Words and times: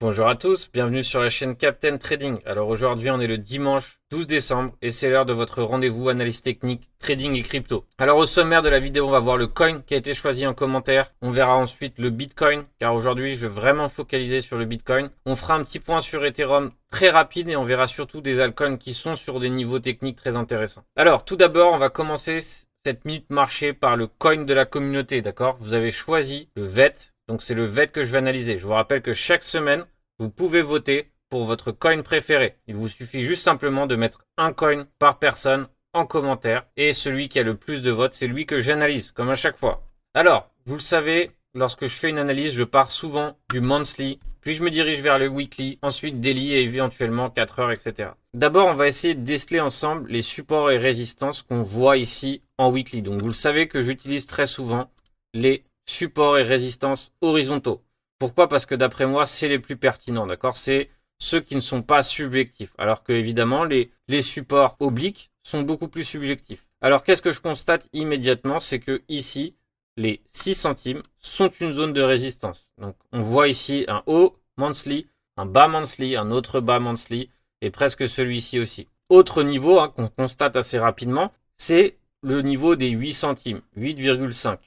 Bonjour 0.00 0.28
à 0.28 0.36
tous, 0.36 0.70
bienvenue 0.72 1.02
sur 1.02 1.20
la 1.20 1.28
chaîne 1.28 1.56
Captain 1.56 1.98
Trading. 1.98 2.38
Alors 2.46 2.68
aujourd'hui 2.68 3.10
on 3.10 3.18
est 3.18 3.26
le 3.26 3.36
dimanche 3.36 3.98
12 4.12 4.28
décembre 4.28 4.72
et 4.80 4.90
c'est 4.90 5.10
l'heure 5.10 5.26
de 5.26 5.32
votre 5.32 5.60
rendez-vous 5.60 6.08
analyse 6.08 6.40
technique, 6.40 6.88
trading 7.00 7.34
et 7.34 7.42
crypto. 7.42 7.84
Alors 7.98 8.18
au 8.18 8.24
sommaire 8.24 8.62
de 8.62 8.68
la 8.68 8.78
vidéo 8.78 9.08
on 9.08 9.10
va 9.10 9.18
voir 9.18 9.36
le 9.36 9.48
coin 9.48 9.80
qui 9.80 9.94
a 9.94 9.96
été 9.96 10.14
choisi 10.14 10.46
en 10.46 10.54
commentaire. 10.54 11.10
On 11.20 11.32
verra 11.32 11.56
ensuite 11.56 11.98
le 11.98 12.10
Bitcoin 12.10 12.66
car 12.78 12.94
aujourd'hui 12.94 13.34
je 13.34 13.48
vais 13.48 13.52
vraiment 13.52 13.88
focaliser 13.88 14.40
sur 14.40 14.56
le 14.56 14.66
Bitcoin. 14.66 15.10
On 15.26 15.34
fera 15.34 15.56
un 15.56 15.64
petit 15.64 15.80
point 15.80 15.98
sur 15.98 16.24
Ethereum 16.24 16.70
très 16.92 17.10
rapide 17.10 17.48
et 17.48 17.56
on 17.56 17.64
verra 17.64 17.88
surtout 17.88 18.20
des 18.20 18.38
altcoins 18.38 18.76
qui 18.76 18.94
sont 18.94 19.16
sur 19.16 19.40
des 19.40 19.50
niveaux 19.50 19.80
techniques 19.80 20.18
très 20.18 20.36
intéressants. 20.36 20.84
Alors 20.94 21.24
tout 21.24 21.34
d'abord 21.34 21.72
on 21.72 21.78
va 21.78 21.90
commencer 21.90 22.38
cette 22.84 23.04
minute 23.04 23.30
marché 23.30 23.72
par 23.72 23.96
le 23.96 24.06
coin 24.06 24.44
de 24.44 24.54
la 24.54 24.64
communauté, 24.64 25.22
d'accord? 25.22 25.56
Vous 25.58 25.74
avez 25.74 25.90
choisi 25.90 26.50
le 26.54 26.66
VET 26.66 26.94
donc 27.28 27.42
c'est 27.42 27.54
le 27.54 27.64
VET 27.64 27.88
que 27.88 28.04
je 28.04 28.10
vais 28.10 28.18
analyser. 28.18 28.58
Je 28.58 28.66
vous 28.66 28.72
rappelle 28.72 29.02
que 29.02 29.12
chaque 29.12 29.42
semaine, 29.42 29.84
vous 30.18 30.30
pouvez 30.30 30.62
voter 30.62 31.10
pour 31.30 31.44
votre 31.44 31.72
coin 31.72 32.00
préféré. 32.02 32.56
Il 32.66 32.74
vous 32.74 32.88
suffit 32.88 33.22
juste 33.22 33.44
simplement 33.44 33.86
de 33.86 33.96
mettre 33.96 34.22
un 34.38 34.52
coin 34.52 34.86
par 34.98 35.18
personne 35.18 35.68
en 35.92 36.06
commentaire. 36.06 36.64
Et 36.76 36.92
celui 36.92 37.28
qui 37.28 37.38
a 37.38 37.42
le 37.42 37.56
plus 37.56 37.82
de 37.82 37.90
votes, 37.90 38.14
c'est 38.14 38.26
lui 38.26 38.46
que 38.46 38.60
j'analyse, 38.60 39.12
comme 39.12 39.28
à 39.28 39.34
chaque 39.34 39.56
fois. 39.56 39.84
Alors, 40.14 40.50
vous 40.64 40.74
le 40.74 40.80
savez, 40.80 41.30
lorsque 41.54 41.86
je 41.86 41.94
fais 41.94 42.08
une 42.08 42.18
analyse, 42.18 42.54
je 42.54 42.64
pars 42.64 42.90
souvent 42.90 43.36
du 43.50 43.60
monthly, 43.60 44.18
puis 44.40 44.54
je 44.54 44.62
me 44.62 44.70
dirige 44.70 45.00
vers 45.00 45.18
le 45.18 45.28
weekly, 45.28 45.78
ensuite 45.82 46.20
daily 46.20 46.54
et 46.54 46.62
éventuellement 46.62 47.28
4 47.28 47.58
heures, 47.58 47.72
etc. 47.72 48.10
D'abord, 48.32 48.68
on 48.68 48.74
va 48.74 48.88
essayer 48.88 49.14
de 49.14 49.22
déceler 49.24 49.60
ensemble 49.60 50.10
les 50.10 50.22
supports 50.22 50.70
et 50.70 50.78
résistances 50.78 51.42
qu'on 51.42 51.62
voit 51.62 51.98
ici 51.98 52.42
en 52.56 52.70
weekly. 52.70 53.02
Donc, 53.02 53.20
vous 53.20 53.28
le 53.28 53.34
savez 53.34 53.68
que 53.68 53.82
j'utilise 53.82 54.26
très 54.26 54.46
souvent 54.46 54.90
les 55.34 55.64
support 55.88 56.38
et 56.38 56.42
résistance 56.42 57.12
horizontaux. 57.20 57.82
Pourquoi? 58.18 58.48
Parce 58.48 58.66
que 58.66 58.74
d'après 58.74 59.06
moi, 59.06 59.26
c'est 59.26 59.48
les 59.48 59.58
plus 59.58 59.76
pertinents, 59.76 60.26
d'accord? 60.26 60.56
C'est 60.56 60.90
ceux 61.18 61.40
qui 61.40 61.54
ne 61.54 61.60
sont 61.60 61.82
pas 61.82 62.02
subjectifs. 62.02 62.74
Alors 62.78 63.02
que 63.02 63.12
évidemment, 63.12 63.64
les, 63.64 63.90
les 64.08 64.22
supports 64.22 64.76
obliques 64.80 65.30
sont 65.42 65.62
beaucoup 65.62 65.88
plus 65.88 66.04
subjectifs. 66.04 66.66
Alors 66.80 67.02
qu'est-ce 67.02 67.22
que 67.22 67.32
je 67.32 67.40
constate 67.40 67.88
immédiatement? 67.92 68.60
C'est 68.60 68.80
que 68.80 69.02
ici, 69.08 69.54
les 69.96 70.20
6 70.32 70.54
centimes 70.54 71.02
sont 71.20 71.50
une 71.60 71.72
zone 71.72 71.92
de 71.92 72.02
résistance. 72.02 72.70
Donc 72.78 72.96
on 73.12 73.22
voit 73.22 73.48
ici 73.48 73.84
un 73.88 74.02
haut 74.06 74.36
monthly, 74.56 75.08
un 75.36 75.46
bas 75.46 75.68
monthly, 75.68 76.16
un 76.16 76.30
autre 76.30 76.60
bas 76.60 76.78
monthly, 76.78 77.30
et 77.60 77.70
presque 77.70 78.08
celui-ci 78.08 78.60
aussi. 78.60 78.88
Autre 79.08 79.42
niveau 79.42 79.80
hein, 79.80 79.88
qu'on 79.88 80.08
constate 80.08 80.56
assez 80.56 80.78
rapidement, 80.78 81.32
c'est 81.56 81.96
le 82.22 82.42
niveau 82.42 82.76
des 82.76 82.90
8 82.90 83.12
centimes, 83.12 83.62
8,5. 83.76 84.58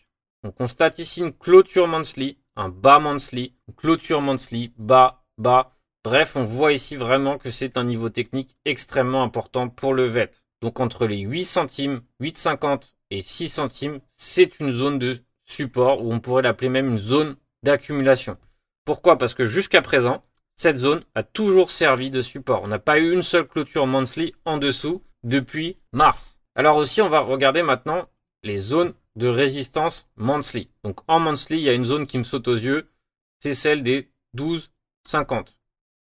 On 0.44 0.52
constate 0.52 0.97
ici 0.97 1.20
une 1.20 1.34
clôture 1.34 1.88
monthly, 1.88 2.39
un 2.56 2.70
bas 2.70 2.97
monthly, 2.97 3.53
clôture 3.78 4.22
monthly, 4.22 4.73
bas, 4.78 5.23
bas. 5.38 5.75
Bref, 6.03 6.36
on 6.36 6.44
voit 6.44 6.73
ici 6.73 6.95
vraiment 6.95 7.38
que 7.38 7.52
c'est 7.52 7.78
un 7.78 7.83
niveau 7.83 8.09
technique 8.09 8.56
extrêmement 8.66 9.22
important 9.22 9.70
pour 9.70 9.94
le 9.94 10.06
VET. 10.06 10.31
Donc 10.61 10.80
entre 10.80 11.06
les 11.06 11.20
8 11.20 11.45
centimes, 11.45 12.02
8,50 12.22 12.94
et 13.11 13.22
6 13.22 13.50
centimes, 13.50 14.00
c'est 14.17 14.59
une 14.59 14.72
zone 14.72 14.98
de 14.98 15.20
support 15.45 16.03
ou 16.03 16.11
on 16.11 16.20
pourrait 16.20 16.42
l'appeler 16.42 16.70
même 16.70 16.88
une 16.88 16.98
zone 16.98 17.36
d'accumulation. 17.61 18.38
Pourquoi? 18.83 19.20
Parce 19.20 19.36
que 19.36 19.45
jusqu'à 19.45 19.83
présent, 19.83 20.23
cette 20.55 20.78
zone 20.78 21.02
a 21.14 21.22
toujours 21.22 21.70
servi 21.70 22.09
de 22.09 22.22
support. 22.22 22.64
On 22.66 22.70
n'a 22.70 22.80
pas 22.80 22.98
eu 22.98 23.14
une 23.14 23.23
seule 23.23 23.48
clôture 23.48 23.86
monthly 23.86 24.33
en 24.45 24.58
dessous 24.58 25.03
depuis 25.23 25.78
mars. 25.92 26.42
Alors 26.55 26.78
aussi, 26.78 27.02
on 27.02 27.09
va 27.09 27.20
regarder 27.20 27.61
maintenant 27.61 28.08
les 28.44 28.58
zones 28.58 28.94
de 29.16 29.28
résistance 29.28 30.09
monthly. 30.16 30.70
Donc 30.84 31.00
en 31.08 31.20
monthly, 31.20 31.58
il 31.58 31.64
y 31.64 31.70
a 31.70 31.73
une 31.73 31.86
zone 31.86 32.06
qui 32.06 32.17
me 32.17 32.23
saute 32.23 32.48
aux 32.48 32.56
yeux, 32.56 32.90
c'est 33.40 33.54
celle 33.54 33.84
des 33.84 34.09
12,50. 34.38 35.56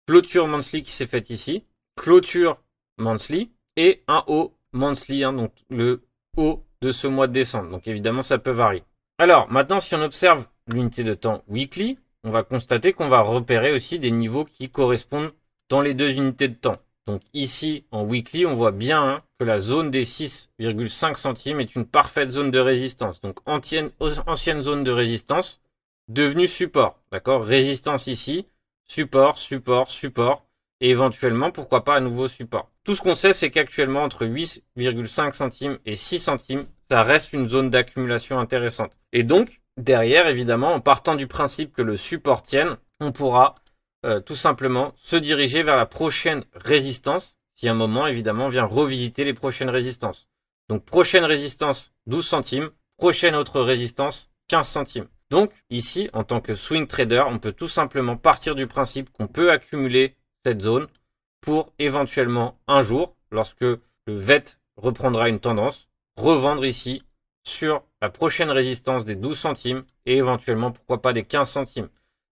Clôture 0.08 0.48
monthly 0.48 0.82
qui 0.82 0.92
s'est 0.92 1.08
faite 1.08 1.30
ici, 1.30 1.64
clôture 1.96 2.62
monthly 2.98 3.52
et 3.76 4.04
un 4.08 4.24
haut 4.28 4.58
monthly, 4.74 5.24
hein, 5.24 5.34
donc 5.34 5.54
le 5.70 6.04
haut 6.38 6.64
de 6.82 6.92
ce 6.92 7.08
mois 7.08 7.28
de 7.28 7.34
décembre. 7.34 7.70
Donc 7.70 7.88
évidemment, 7.88 8.22
ça 8.22 8.38
peut 8.38 8.52
varier. 8.52 8.84
Alors 9.18 9.50
maintenant, 9.52 9.80
si 9.80 9.94
on 9.96 10.02
observe 10.02 10.48
l'unité 10.68 11.04
de 11.04 11.14
temps 11.14 11.44
weekly, 11.48 12.00
on 12.24 12.32
va 12.32 12.44
constater 12.44 12.94
qu'on 12.94 13.08
va 13.08 13.22
repérer 13.22 13.72
aussi 13.72 14.00
des 14.00 14.12
niveaux 14.12 14.46
qui 14.46 14.70
correspondent 14.70 15.32
dans 15.70 15.82
les 15.82 15.94
deux 15.94 16.12
unités 16.12 16.48
de 16.48 16.56
temps. 16.56 16.80
Donc 17.10 17.24
ici, 17.34 17.86
en 17.90 18.04
weekly, 18.04 18.46
on 18.46 18.54
voit 18.54 18.72
bien 18.72 19.02
hein, 19.02 19.24
que 19.40 19.44
la 19.44 19.58
zone 19.58 19.90
des 19.90 20.06
6,5 20.06 21.16
centimes 21.16 21.60
est 21.60 21.74
une 21.74 21.88
parfaite 21.88 22.30
zone 22.30 22.52
de 22.52 22.60
résistance. 22.60 23.20
Donc 23.20 23.40
ancienne, 23.48 23.90
zone 24.62 24.84
de 24.84 24.92
résistance, 24.92 25.60
devenue 26.08 26.48
support. 26.48 27.00
D'accord? 27.12 27.44
Résistance 27.44 28.06
ici, 28.06 28.46
support, 28.86 29.40
support, 29.40 29.90
support, 29.90 30.46
et 30.82 30.92
éventuellement, 30.92 31.50
pourquoi 31.50 31.84
pas 31.84 31.96
à 31.96 32.00
nouveau 32.00 32.28
support. 32.28 32.70
Tout 32.84 32.94
ce 32.94 33.02
qu'on 33.02 33.16
sait, 33.16 33.34
c'est 33.34 33.50
qu'actuellement, 33.50 34.04
entre 34.04 34.28
8,5 34.28 35.34
centimes 35.34 35.80
et 35.88 35.96
6 35.96 36.20
centimes, 36.20 36.66
ça 36.92 37.02
reste 37.02 37.34
une 37.34 37.50
zone 37.50 37.72
d'accumulation 37.72 38.38
intéressante. 38.38 38.92
Et 39.14 39.24
donc, 39.24 39.62
derrière, 39.78 40.28
évidemment, 40.28 40.74
en 40.74 40.80
partant 40.80 41.16
du 41.16 41.26
principe 41.26 41.74
que 41.74 41.82
le 41.82 41.98
support 41.98 42.44
tienne, 42.44 42.78
on 43.00 43.12
pourra 43.12 43.56
euh, 44.06 44.20
tout 44.20 44.36
simplement 44.36 44.94
se 44.96 45.16
diriger 45.16 45.62
vers 45.62 45.78
la 45.78 45.86
prochaine 45.86 46.46
résistance, 46.54 47.38
si 47.54 47.68
un 47.68 47.74
moment 47.74 48.08
évidemment 48.08 48.50
vient 48.50 48.66
revisiter 48.66 49.24
les 49.24 49.34
prochaines 49.34 49.70
résistances. 49.70 50.28
Donc 50.70 50.86
prochaine 50.86 51.26
résistance 51.26 51.92
12 52.06 52.26
centimes, 52.26 52.70
prochaine 52.98 53.36
autre 53.36 53.62
résistance 53.62 54.30
15 54.48 54.68
centimes. 54.68 55.08
Donc 55.30 55.52
ici, 55.70 56.10
en 56.14 56.24
tant 56.24 56.42
que 56.42 56.56
swing 56.56 56.88
trader, 56.88 57.24
on 57.28 57.40
peut 57.40 57.52
tout 57.52 57.68
simplement 57.68 58.18
partir 58.18 58.56
du 58.56 58.68
principe 58.68 59.12
qu'on 59.12 59.28
peut 59.28 59.52
accumuler 59.52 60.16
cette 60.44 60.62
zone 60.62 60.88
pour 61.42 61.74
éventuellement 61.80 62.58
un 62.68 62.82
jour, 62.82 63.16
lorsque 63.32 63.62
le 63.62 63.80
VET 64.08 64.58
reprendra 64.76 65.30
une 65.30 65.40
tendance, 65.40 65.88
revendre 66.16 66.66
ici 66.66 67.04
sur 67.44 67.84
la 68.02 68.10
prochaine 68.10 68.52
résistance 68.52 69.06
des 69.06 69.16
12 69.16 69.38
centimes 69.38 69.84
et 70.06 70.18
éventuellement 70.18 70.72
pourquoi 70.72 71.02
pas 71.02 71.14
des 71.14 71.24
15 71.24 71.50
centimes. 71.50 71.90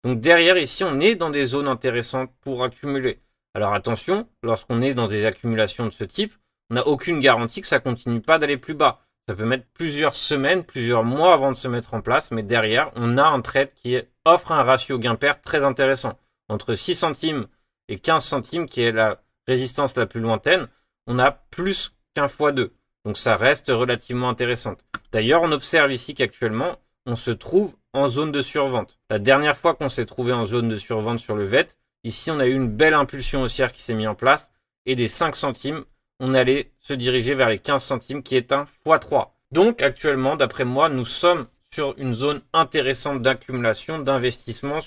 Donc 0.05 0.19
derrière, 0.19 0.57
ici, 0.57 0.83
on 0.83 0.99
est 0.99 1.15
dans 1.15 1.31
des 1.31 1.45
zones 1.45 1.67
intéressantes 1.67 2.31
pour 2.41 2.63
accumuler. 2.63 3.19
Alors 3.55 3.73
attention, 3.73 4.29
lorsqu'on 4.43 4.83
est 4.83 4.93
dans 4.93 5.07
des 5.07 5.25
accumulations 5.25 5.87
de 5.87 5.91
ce 5.91 6.03
type, 6.03 6.35
on 6.69 6.75
n'a 6.75 6.87
aucune 6.87 7.19
garantie 7.19 7.59
que 7.59 7.67
ça 7.67 7.79
continue 7.79 8.21
pas 8.21 8.37
d'aller 8.37 8.57
plus 8.57 8.75
bas. 8.75 9.01
Ça 9.27 9.33
peut 9.33 9.45
mettre 9.45 9.65
plusieurs 9.73 10.13
semaines, 10.13 10.63
plusieurs 10.63 11.03
mois 11.03 11.33
avant 11.33 11.49
de 11.49 11.55
se 11.55 11.67
mettre 11.67 11.95
en 11.95 12.01
place, 12.01 12.29
mais 12.29 12.43
derrière, 12.43 12.91
on 12.95 13.17
a 13.17 13.23
un 13.23 13.41
trade 13.41 13.73
qui 13.73 13.97
offre 14.25 14.51
un 14.51 14.61
ratio 14.61 14.99
gain-perte 14.99 15.41
très 15.41 15.63
intéressant. 15.63 16.19
Entre 16.49 16.75
6 16.75 16.93
centimes 16.93 17.47
et 17.87 17.97
15 17.97 18.23
centimes, 18.23 18.67
qui 18.67 18.81
est 18.81 18.91
la 18.91 19.23
résistance 19.47 19.97
la 19.97 20.05
plus 20.05 20.21
lointaine, 20.21 20.67
on 21.07 21.17
a 21.17 21.31
plus 21.31 21.93
qu'un 22.13 22.27
fois 22.27 22.51
deux. 22.51 22.75
Donc 23.05 23.17
ça 23.17 23.35
reste 23.35 23.69
relativement 23.69 24.29
intéressant. 24.29 24.75
D'ailleurs, 25.11 25.41
on 25.41 25.51
observe 25.51 25.91
ici 25.91 26.13
qu'actuellement, 26.13 26.77
on 27.07 27.15
se 27.15 27.31
trouve 27.31 27.75
zone 28.07 28.31
de 28.31 28.41
survente. 28.41 28.99
La 29.09 29.19
dernière 29.19 29.57
fois 29.57 29.73
qu'on 29.73 29.89
s'est 29.89 30.05
trouvé 30.05 30.33
en 30.33 30.45
zone 30.45 30.69
de 30.69 30.77
survente 30.77 31.19
sur 31.19 31.35
le 31.35 31.43
VET, 31.43 31.67
ici 32.03 32.29
on 32.29 32.39
a 32.39 32.45
eu 32.45 32.53
une 32.53 32.69
belle 32.69 32.93
impulsion 32.93 33.41
haussière 33.41 33.71
qui 33.71 33.81
s'est 33.81 33.93
mise 33.93 34.07
en 34.07 34.15
place 34.15 34.51
et 34.85 34.95
des 34.95 35.07
5 35.07 35.35
centimes, 35.35 35.83
on 36.19 36.33
allait 36.33 36.71
se 36.79 36.93
diriger 36.93 37.33
vers 37.33 37.49
les 37.49 37.59
15 37.59 37.83
centimes 37.83 38.23
qui 38.23 38.35
est 38.35 38.51
un 38.51 38.65
x3. 38.85 39.29
Donc 39.51 39.81
actuellement, 39.81 40.35
d'après 40.35 40.65
moi, 40.65 40.89
nous 40.89 41.05
sommes 41.05 41.47
sur 41.73 41.93
une 41.97 42.13
zone 42.13 42.41
intéressante 42.53 43.21
d'accumulation, 43.21 43.99
d'investissement, 43.99 44.79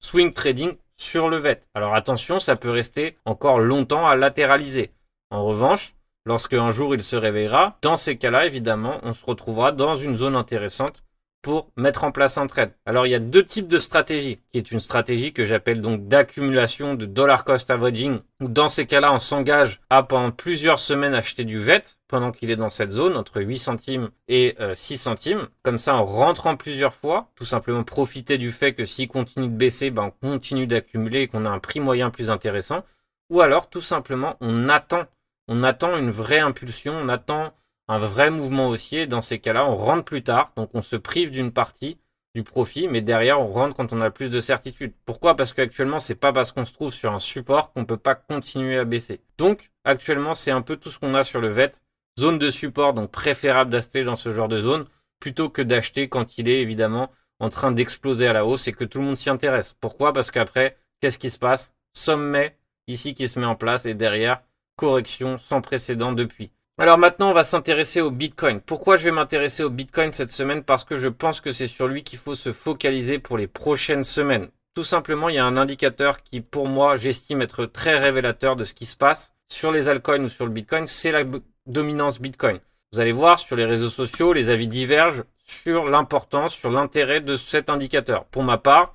swing 0.00 0.32
trading 0.32 0.76
sur 0.96 1.28
le 1.28 1.38
VET. 1.38 1.62
Alors 1.74 1.94
attention, 1.94 2.38
ça 2.38 2.56
peut 2.56 2.70
rester 2.70 3.16
encore 3.24 3.58
longtemps 3.58 4.06
à 4.06 4.16
latéraliser. 4.16 4.92
En 5.30 5.44
revanche, 5.44 5.94
lorsque 6.26 6.54
un 6.54 6.70
jour 6.70 6.94
il 6.94 7.02
se 7.02 7.16
réveillera, 7.16 7.78
dans 7.82 7.96
ces 7.96 8.16
cas-là, 8.16 8.46
évidemment, 8.46 9.00
on 9.02 9.12
se 9.12 9.24
retrouvera 9.24 9.72
dans 9.72 9.94
une 9.94 10.16
zone 10.16 10.36
intéressante 10.36 11.02
pour 11.44 11.70
mettre 11.76 12.04
en 12.04 12.10
place 12.10 12.38
un 12.38 12.46
trade. 12.46 12.72
Alors 12.86 13.06
il 13.06 13.10
y 13.10 13.14
a 13.14 13.18
deux 13.18 13.44
types 13.44 13.68
de 13.68 13.76
stratégies, 13.76 14.40
qui 14.50 14.58
est 14.58 14.72
une 14.72 14.80
stratégie 14.80 15.34
que 15.34 15.44
j'appelle 15.44 15.82
donc 15.82 16.08
d'accumulation 16.08 16.94
de 16.94 17.04
dollar 17.04 17.44
cost 17.44 17.70
averaging, 17.70 18.20
où 18.40 18.48
dans 18.48 18.68
ces 18.68 18.86
cas-là 18.86 19.12
on 19.12 19.18
s'engage 19.18 19.82
à 19.90 20.02
pendant 20.02 20.30
plusieurs 20.30 20.78
semaines 20.78 21.14
acheter 21.14 21.44
du 21.44 21.60
VET 21.60 21.82
pendant 22.08 22.32
qu'il 22.32 22.50
est 22.50 22.56
dans 22.56 22.70
cette 22.70 22.92
zone 22.92 23.14
entre 23.14 23.42
8 23.42 23.58
centimes 23.58 24.08
et 24.26 24.56
6 24.74 24.94
euh, 24.94 24.96
centimes. 24.96 25.48
Comme 25.62 25.76
ça 25.76 25.96
en 25.96 26.56
plusieurs 26.56 26.94
fois, 26.94 27.28
tout 27.36 27.44
simplement 27.44 27.84
profiter 27.84 28.38
du 28.38 28.50
fait 28.50 28.72
que 28.72 28.86
s'il 28.86 29.08
continue 29.08 29.48
de 29.48 29.52
baisser, 29.52 29.90
ben, 29.90 30.04
on 30.22 30.28
continue 30.28 30.66
d'accumuler 30.66 31.22
et 31.22 31.28
qu'on 31.28 31.44
a 31.44 31.50
un 31.50 31.58
prix 31.58 31.80
moyen 31.80 32.08
plus 32.08 32.30
intéressant. 32.30 32.84
Ou 33.28 33.42
alors 33.42 33.68
tout 33.68 33.82
simplement 33.82 34.38
on 34.40 34.70
attend, 34.70 35.04
on 35.46 35.62
attend 35.62 35.98
une 35.98 36.10
vraie 36.10 36.38
impulsion, 36.38 36.94
on 36.94 37.10
attend 37.10 37.52
un 37.88 37.98
vrai 37.98 38.30
mouvement 38.30 38.68
haussier. 38.68 39.06
Dans 39.06 39.20
ces 39.20 39.38
cas-là, 39.38 39.66
on 39.66 39.74
rentre 39.74 40.04
plus 40.04 40.22
tard, 40.22 40.52
donc 40.56 40.70
on 40.74 40.82
se 40.82 40.96
prive 40.96 41.30
d'une 41.30 41.52
partie 41.52 41.98
du 42.34 42.42
profit, 42.42 42.88
mais 42.88 43.00
derrière 43.00 43.40
on 43.40 43.46
rentre 43.46 43.76
quand 43.76 43.92
on 43.92 44.00
a 44.00 44.10
plus 44.10 44.28
de 44.28 44.40
certitude. 44.40 44.92
Pourquoi? 45.04 45.36
Parce 45.36 45.52
qu'actuellement 45.52 46.00
c'est 46.00 46.16
pas 46.16 46.32
parce 46.32 46.50
qu'on 46.50 46.64
se 46.64 46.72
trouve 46.72 46.92
sur 46.92 47.12
un 47.12 47.20
support 47.20 47.72
qu'on 47.72 47.84
peut 47.84 47.96
pas 47.96 48.16
continuer 48.16 48.76
à 48.76 48.84
baisser. 48.84 49.20
Donc 49.38 49.70
actuellement 49.84 50.34
c'est 50.34 50.50
un 50.50 50.62
peu 50.62 50.76
tout 50.76 50.90
ce 50.90 50.98
qu'on 50.98 51.14
a 51.14 51.22
sur 51.22 51.40
le 51.40 51.48
VET. 51.48 51.80
Zone 52.18 52.38
de 52.38 52.50
support, 52.50 52.94
donc 52.94 53.10
préférable 53.10 53.70
d'acheter 53.70 54.04
dans 54.04 54.16
ce 54.16 54.32
genre 54.32 54.48
de 54.48 54.58
zone, 54.58 54.86
plutôt 55.20 55.48
que 55.48 55.62
d'acheter 55.62 56.08
quand 56.08 56.38
il 56.38 56.48
est 56.48 56.60
évidemment 56.60 57.10
en 57.40 57.48
train 57.48 57.72
d'exploser 57.72 58.26
à 58.26 58.32
la 58.32 58.46
hausse 58.46 58.68
et 58.68 58.72
que 58.72 58.84
tout 58.84 58.98
le 58.98 59.04
monde 59.04 59.16
s'y 59.16 59.30
intéresse. 59.30 59.76
Pourquoi? 59.80 60.12
Parce 60.12 60.30
qu'après, 60.30 60.76
qu'est-ce 61.00 61.18
qui 61.18 61.30
se 61.30 61.38
passe? 61.38 61.74
Sommet 61.92 62.56
ici 62.86 63.14
qui 63.14 63.28
se 63.28 63.38
met 63.38 63.46
en 63.46 63.56
place 63.56 63.86
et 63.86 63.94
derrière, 63.94 64.42
correction 64.76 65.38
sans 65.38 65.60
précédent 65.60 66.12
depuis. 66.12 66.50
Alors 66.76 66.98
maintenant, 66.98 67.30
on 67.30 67.34
va 67.34 67.44
s'intéresser 67.44 68.00
au 68.00 68.10
Bitcoin. 68.10 68.60
Pourquoi 68.60 68.96
je 68.96 69.04
vais 69.04 69.12
m'intéresser 69.12 69.62
au 69.62 69.70
Bitcoin 69.70 70.10
cette 70.10 70.32
semaine? 70.32 70.64
Parce 70.64 70.82
que 70.82 70.96
je 70.96 71.08
pense 71.08 71.40
que 71.40 71.52
c'est 71.52 71.68
sur 71.68 71.86
lui 71.86 72.02
qu'il 72.02 72.18
faut 72.18 72.34
se 72.34 72.52
focaliser 72.52 73.20
pour 73.20 73.38
les 73.38 73.46
prochaines 73.46 74.02
semaines. 74.02 74.48
Tout 74.74 74.82
simplement, 74.82 75.28
il 75.28 75.36
y 75.36 75.38
a 75.38 75.46
un 75.46 75.56
indicateur 75.56 76.20
qui, 76.22 76.40
pour 76.40 76.66
moi, 76.66 76.96
j'estime 76.96 77.42
être 77.42 77.66
très 77.66 77.96
révélateur 77.96 78.56
de 78.56 78.64
ce 78.64 78.74
qui 78.74 78.86
se 78.86 78.96
passe 78.96 79.34
sur 79.48 79.70
les 79.70 79.88
altcoins 79.88 80.24
ou 80.24 80.28
sur 80.28 80.46
le 80.46 80.50
Bitcoin, 80.50 80.86
c'est 80.86 81.12
la 81.12 81.22
dominance 81.66 82.20
Bitcoin. 82.20 82.58
Vous 82.92 83.00
allez 83.00 83.12
voir 83.12 83.38
sur 83.38 83.54
les 83.54 83.64
réseaux 83.64 83.90
sociaux, 83.90 84.32
les 84.32 84.50
avis 84.50 84.68
divergent 84.68 85.24
sur 85.44 85.88
l'importance, 85.88 86.54
sur 86.54 86.70
l'intérêt 86.70 87.20
de 87.20 87.36
cet 87.36 87.70
indicateur. 87.70 88.24
Pour 88.26 88.42
ma 88.42 88.58
part, 88.58 88.94